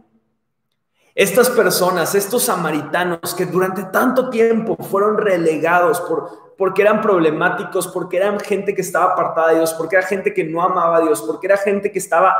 [1.14, 8.18] Estas personas, estos samaritanos que durante tanto tiempo fueron relegados por, porque eran problemáticos, porque
[8.18, 11.22] eran gente que estaba apartada de Dios, porque era gente que no amaba a Dios,
[11.22, 12.36] porque era gente que estaba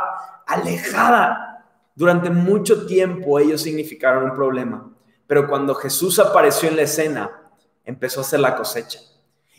[0.47, 1.65] alejada.
[1.95, 4.89] Durante mucho tiempo ellos significaron un problema.
[5.29, 7.31] Pero cuando Jesús apareció en la escena,
[7.85, 8.99] empezó a hacer la cosecha.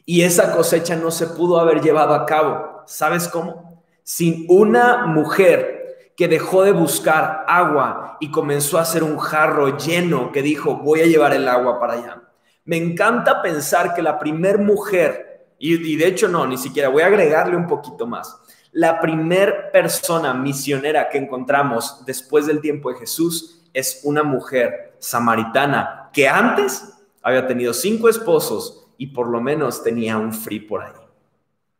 [0.03, 2.81] Y esa cosecha no se pudo haber llevado a cabo.
[2.87, 3.85] ¿Sabes cómo?
[4.03, 10.31] Sin una mujer que dejó de buscar agua y comenzó a hacer un jarro lleno
[10.31, 12.21] que dijo, voy a llevar el agua para allá.
[12.65, 17.07] Me encanta pensar que la primer mujer, y, de hecho no, ni siquiera voy a
[17.07, 18.35] agregarle un poquito más,
[18.71, 26.09] la primer persona misionera que encontramos después del tiempo de Jesús es una mujer samaritana
[26.13, 30.93] que antes había tenido cinco esposos y por lo menos tenía un free por ahí.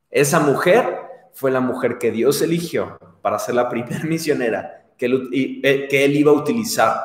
[0.10, 1.02] Esa mujer
[1.34, 6.06] fue la mujer que Dios eligió para ser la primera misionera que él, eh, que
[6.06, 7.00] él iba a utilizar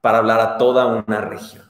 [0.00, 1.64] para hablar a toda una región.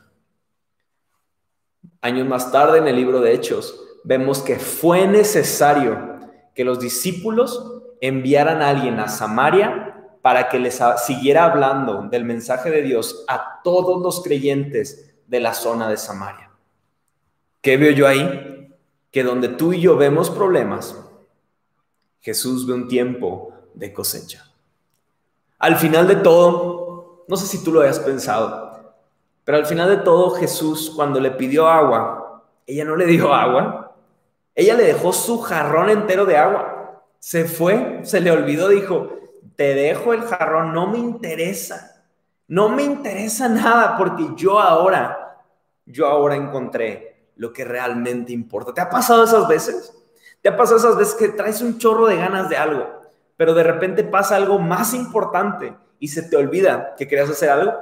[2.01, 6.19] Años más tarde, en el libro de Hechos, vemos que fue necesario
[6.55, 9.90] que los discípulos enviaran a alguien a Samaria
[10.23, 15.55] para que les siguiera hablando del mensaje de Dios a todos los creyentes de la
[15.55, 16.51] zona de Samaria.
[17.61, 18.75] ¿Qué veo yo ahí?
[19.11, 20.97] Que donde tú y yo vemos problemas,
[22.21, 24.47] Jesús ve un tiempo de cosecha.
[25.59, 28.95] Al final de todo, no sé si tú lo hayas pensado,
[29.45, 33.95] pero al final de todo Jesús cuando le pidió agua, ella no le dio agua,
[34.55, 37.03] ella le dejó su jarrón entero de agua.
[37.19, 39.20] Se fue, se le olvidó, dijo,
[39.57, 42.05] te dejo el jarrón, no me interesa.
[42.49, 45.39] No me interesa nada porque yo ahora,
[45.87, 48.75] yo ahora encontré lo que realmente importa.
[48.75, 49.95] ¿Te ha pasado esas veces?
[50.43, 52.89] ¿Te ha pasado esas veces que traes un chorro de ganas de algo,
[53.37, 57.73] pero de repente pasa algo más importante y se te olvida que querías hacer algo?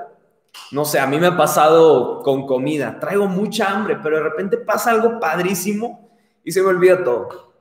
[0.71, 2.99] No sé, a mí me ha pasado con comida.
[3.01, 6.11] Traigo mucha hambre, pero de repente pasa algo padrísimo
[6.45, 7.55] y se me olvida todo.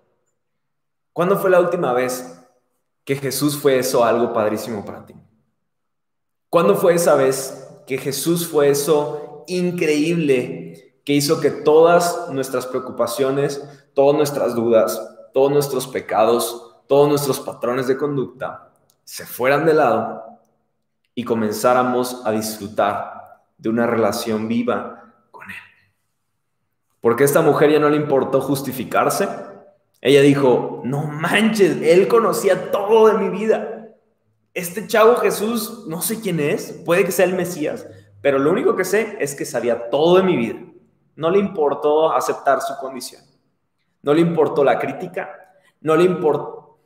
[1.14, 2.38] ¿Cuándo fue la última vez
[3.08, 5.16] que Jesús fue eso algo padrísimo para ti?
[6.50, 13.64] ¿Cuándo fue esa vez que Jesús fue eso increíble que hizo que todas nuestras preocupaciones,
[13.94, 15.02] todas nuestras dudas,
[15.34, 18.74] todos nuestros pecados, todos nuestros patrones de conducta
[19.06, 20.26] se fueran de lado
[21.16, 25.56] y comenzáramos a disfrutar de una relación viva con Él.
[27.00, 29.30] Porque a esta mujer ya no le importó justificarse.
[30.08, 33.90] Ella dijo, no manches, Él conocía todo de mi vida.
[34.54, 37.86] Este chavo Jesús, no sé quién es, puede que sea el Mesías,
[38.22, 40.60] pero lo único que sé es que sabía todo de mi vida.
[41.18, 43.22] No le importó aceptar su condición.
[44.02, 45.30] No le importó la crítica.
[45.82, 46.80] No le importó.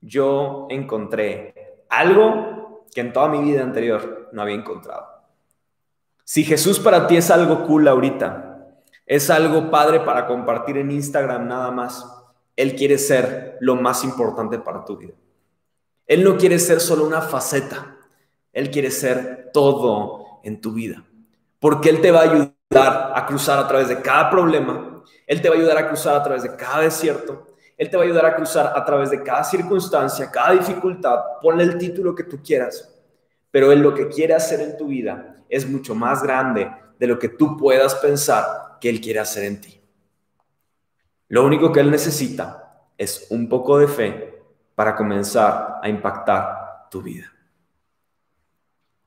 [0.00, 5.06] Yo encontré algo que en toda mi vida anterior no había encontrado.
[6.24, 8.51] Si Jesús para ti es algo cool ahorita,
[9.06, 12.06] es algo padre para compartir en Instagram nada más,
[12.56, 15.14] Él quiere ser lo más importante para tu vida.
[16.06, 17.96] Él no quiere ser solo una faceta,
[18.52, 21.04] Él quiere ser todo en tu vida.
[21.58, 25.48] Porque Él te va a ayudar a cruzar a través de cada problema, Él te
[25.48, 27.46] va a ayudar a cruzar a través de cada desierto,
[27.76, 31.18] Él te va a ayudar a cruzar a través de cada circunstancia, cada dificultad.
[31.40, 32.94] Ponle el título que tú quieras,
[33.50, 37.18] pero Él lo que quiere hacer en tu vida es mucho más grande de lo
[37.18, 39.80] que tú puedas pensar que Él quiere hacer en ti.
[41.28, 44.42] Lo único que Él necesita es un poco de fe
[44.74, 47.32] para comenzar a impactar tu vida.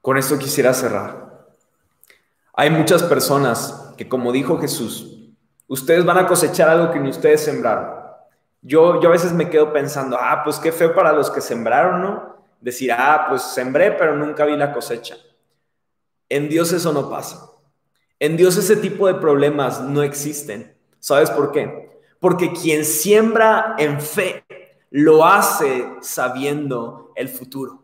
[0.01, 1.49] Con esto quisiera cerrar.
[2.53, 5.29] Hay muchas personas que, como dijo Jesús,
[5.67, 7.99] ustedes van a cosechar algo que ni ustedes sembraron.
[8.61, 12.01] Yo, yo a veces me quedo pensando, ah, pues qué feo para los que sembraron,
[12.01, 12.37] ¿no?
[12.61, 15.17] Decir, ah, pues sembré, pero nunca vi la cosecha.
[16.29, 17.54] En Dios eso no pasa.
[18.19, 20.73] En Dios ese tipo de problemas no existen.
[20.99, 21.89] ¿Sabes por qué?
[22.19, 24.45] Porque quien siembra en fe
[24.89, 27.83] lo hace sabiendo el futuro.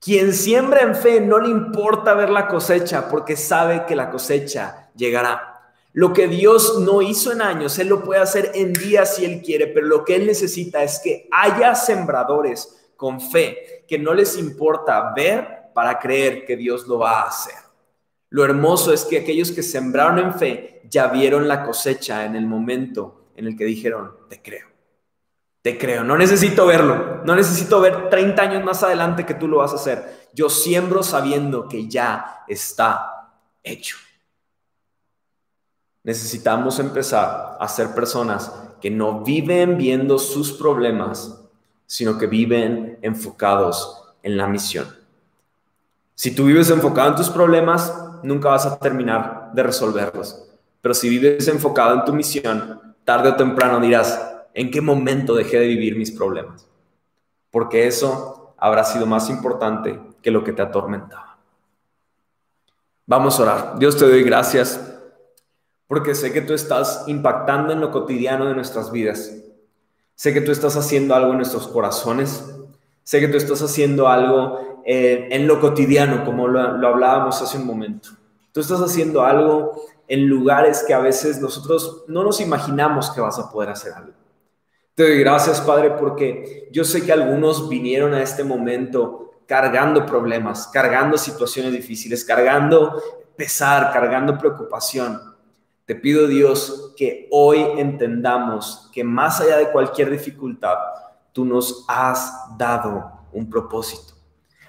[0.00, 4.90] Quien siembra en fe no le importa ver la cosecha porque sabe que la cosecha
[4.96, 5.70] llegará.
[5.92, 9.42] Lo que Dios no hizo en años, Él lo puede hacer en días si Él
[9.42, 14.36] quiere, pero lo que Él necesita es que haya sembradores con fe, que no les
[14.36, 17.61] importa ver para creer que Dios lo va a hacer.
[18.32, 22.46] Lo hermoso es que aquellos que sembraron en fe ya vieron la cosecha en el
[22.46, 24.68] momento en el que dijeron, te creo.
[25.60, 29.58] Te creo, no necesito verlo, no necesito ver 30 años más adelante que tú lo
[29.58, 30.28] vas a hacer.
[30.32, 33.98] Yo siembro sabiendo que ya está hecho.
[36.02, 41.38] Necesitamos empezar a ser personas que no viven viendo sus problemas,
[41.86, 44.88] sino que viven enfocados en la misión.
[46.14, 47.92] Si tú vives enfocado en tus problemas,
[48.22, 50.48] nunca vas a terminar de resolverlos.
[50.80, 54.20] Pero si vives enfocado en tu misión, tarde o temprano dirás,
[54.54, 56.66] en qué momento dejé de vivir mis problemas.
[57.50, 61.38] Porque eso habrá sido más importante que lo que te atormentaba.
[63.06, 63.78] Vamos a orar.
[63.78, 64.80] Dios te doy gracias
[65.86, 69.32] porque sé que tú estás impactando en lo cotidiano de nuestras vidas.
[70.14, 72.44] Sé que tú estás haciendo algo en nuestros corazones.
[73.02, 77.58] Sé que tú estás haciendo algo eh, en lo cotidiano, como lo, lo hablábamos hace
[77.58, 78.10] un momento.
[78.52, 83.38] Tú estás haciendo algo en lugares que a veces nosotros no nos imaginamos que vas
[83.38, 84.12] a poder hacer algo.
[84.94, 90.68] Te doy gracias, Padre, porque yo sé que algunos vinieron a este momento cargando problemas,
[90.68, 93.02] cargando situaciones difíciles, cargando
[93.36, 95.20] pesar, cargando preocupación.
[95.86, 100.76] Te pido, Dios, que hoy entendamos que más allá de cualquier dificultad,
[101.32, 104.11] tú nos has dado un propósito.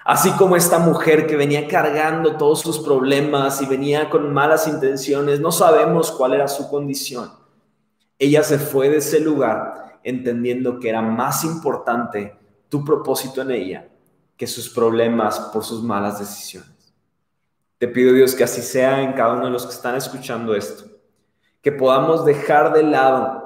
[0.06, 5.40] Así como esta mujer que venía cargando todos sus problemas y venía con malas intenciones,
[5.40, 7.32] no sabemos cuál era su condición.
[8.20, 12.38] Ella se fue de ese lugar entendiendo que era más importante
[12.68, 13.88] tu propósito en ella
[14.36, 16.94] que sus problemas por sus malas decisiones.
[17.78, 20.86] Te pido Dios que así sea en cada uno de los que están escuchando esto,
[21.62, 23.44] que podamos dejar de lado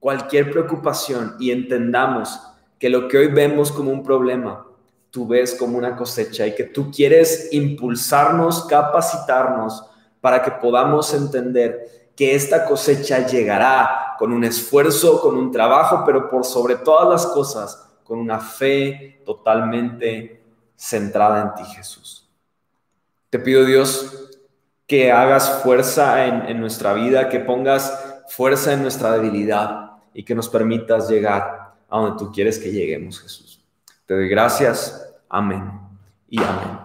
[0.00, 2.40] cualquier preocupación y entendamos
[2.78, 4.66] que lo que hoy vemos como un problema,
[5.14, 9.88] tú ves como una cosecha y que tú quieres impulsarnos, capacitarnos
[10.20, 16.28] para que podamos entender que esta cosecha llegará con un esfuerzo, con un trabajo, pero
[16.28, 20.42] por sobre todas las cosas, con una fe totalmente
[20.74, 22.28] centrada en ti, Jesús.
[23.30, 24.32] Te pido, Dios,
[24.84, 30.48] que hagas fuerza en, nuestra vida, que pongas fuerza en nuestra debilidad y que nos
[30.48, 33.63] permitas llegar a donde tú quieres que lleguemos, Jesús.
[34.06, 35.14] Te doy gracias.
[35.28, 35.70] Amén
[36.28, 36.78] y amén.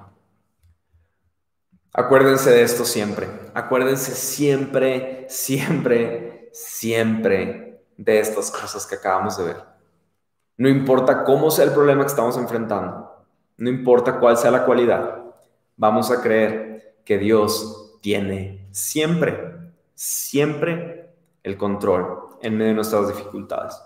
[1.93, 3.27] Acuérdense de esto siempre.
[3.53, 9.63] Acuérdense siempre, siempre siempre de estas cosas que acabamos de ver.
[10.57, 13.25] No importa cómo sea el problema que estamos enfrentando,
[13.57, 15.23] no importa cuál sea la cualidad,
[15.77, 21.13] vamos a creer que Dios tiene siempre, siempre
[21.43, 23.81] el control en medio de nuestras dificultades.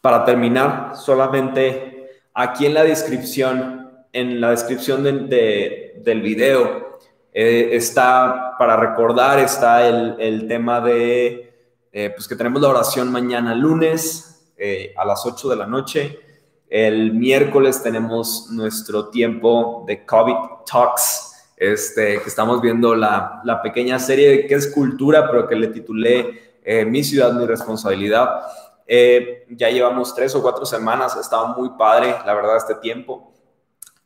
[0.00, 1.93] Para terminar, solamente
[2.34, 6.98] aquí en la descripción, en la descripción del video,
[7.32, 11.52] eh, está, para recordar, está el, tema de,
[11.92, 16.20] eh, pues que tenemos la oración mañana lunes eh, a las 8 de la noche.
[16.68, 20.34] El miércoles tenemos nuestro tiempo de COVID
[20.70, 25.68] Talks, este, que estamos viendo la, la pequeña serie que es cultura, pero que le
[25.68, 26.42] titulé
[26.86, 28.40] Mi ciudad, mi responsabilidad.
[28.86, 33.32] Eh, ya llevamos tres o cuatro semanas, ha estado muy padre, la verdad, este tiempo.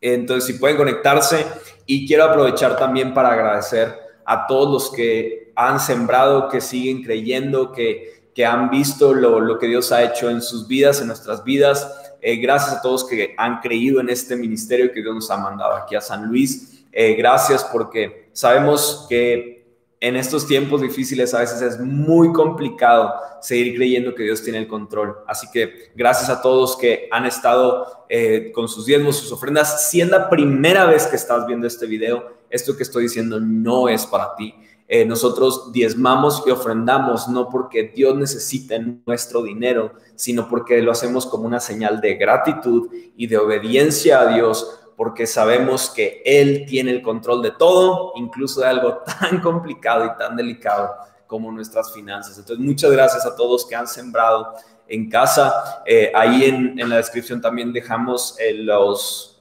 [0.01, 1.45] Entonces, si pueden conectarse
[1.87, 7.72] y quiero aprovechar también para agradecer a todos los que han sembrado, que siguen creyendo,
[7.72, 11.43] que, que han visto lo, lo, que Dios ha hecho en sus vidas, en nuestras
[11.43, 12.14] vidas.
[12.20, 15.74] Eh, gracias a todos que han creído en este ministerio que Dios nos ha mandado
[15.74, 16.85] aquí a San Luis.
[16.93, 19.57] Eh, gracias porque sabemos que
[20.01, 24.68] en estos tiempos difíciles a veces es muy complicado seguir creyendo que Dios tiene el
[24.68, 25.16] control.
[25.26, 29.90] Así que gracias a todos que han estado eh, con sus diezmos, sus ofrendas.
[29.90, 33.88] Si es la primera vez que estás viendo este video, esto que estoy diciendo no
[33.88, 34.55] es para ti.
[34.90, 41.26] Eh, nosotros diezmamos y ofrendamos no porque Dios necesite nuestro dinero, sino porque lo hacemos
[41.26, 46.90] como una señal de gratitud y de obediencia a Dios porque sabemos que Él tiene
[46.90, 50.92] el control de todo, incluso de algo tan complicado y tan delicado
[51.28, 52.36] como nuestras finanzas.
[52.36, 54.55] Entonces, muchas gracias a todos que han sembrado
[54.88, 55.84] en casa.
[55.86, 59.40] Eh, ahí en, la descripción también dejamos los,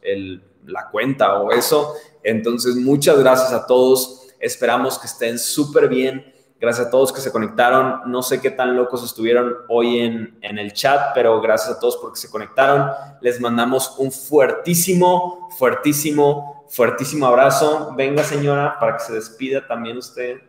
[0.68, 1.95] la cuenta o eso.
[2.22, 4.28] Entonces, muchas gracias a todos.
[4.39, 6.36] Esperamos que estén súper bien.
[6.60, 8.01] Gracias a todos que se conectaron.
[8.08, 11.97] No sé qué tan locos estuvieron hoy en, en, el chat, pero gracias a todos
[11.97, 12.89] porque se conectaron.
[13.22, 17.93] Les mandamos un fuertísimo, fuertísimo, fuertísimo abrazo.
[17.95, 20.41] Venga, señora, para que se despida también usted.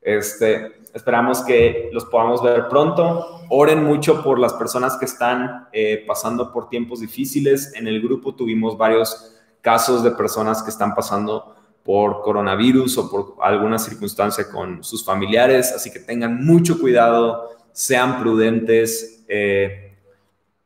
[0.00, 3.42] Este, esperamos que los podamos ver pronto.
[3.50, 7.74] Oren mucho por las personas que están eh, pasando por tiempos difíciles.
[7.74, 11.56] En el grupo tuvimos varios casos de personas que están pasando
[11.88, 18.20] por coronavirus o por alguna circunstancia con sus familiares, así que tengan mucho cuidado, sean
[18.20, 19.96] prudentes, eh,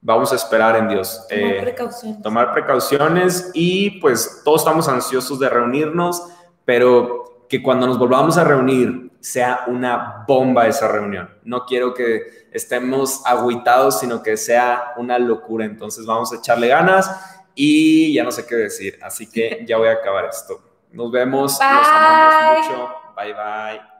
[0.01, 1.25] vamos a esperar en Dios.
[1.29, 2.23] Tomar, eh, precauciones.
[2.23, 6.25] tomar precauciones y pues todos estamos ansiosos de reunirnos,
[6.65, 11.31] pero que cuando nos volvamos a reunir sea una bomba esa reunión.
[11.45, 15.67] No quiero que estemos aguitados, sino que sea una locura.
[15.67, 17.09] Entonces vamos a echarle ganas
[17.55, 20.72] y ya no sé qué decir, así que ya voy a acabar esto.
[20.93, 21.59] Nos vemos.
[21.59, 21.69] Bye.
[21.69, 22.95] Los amamos mucho.
[23.17, 23.92] Bye bye.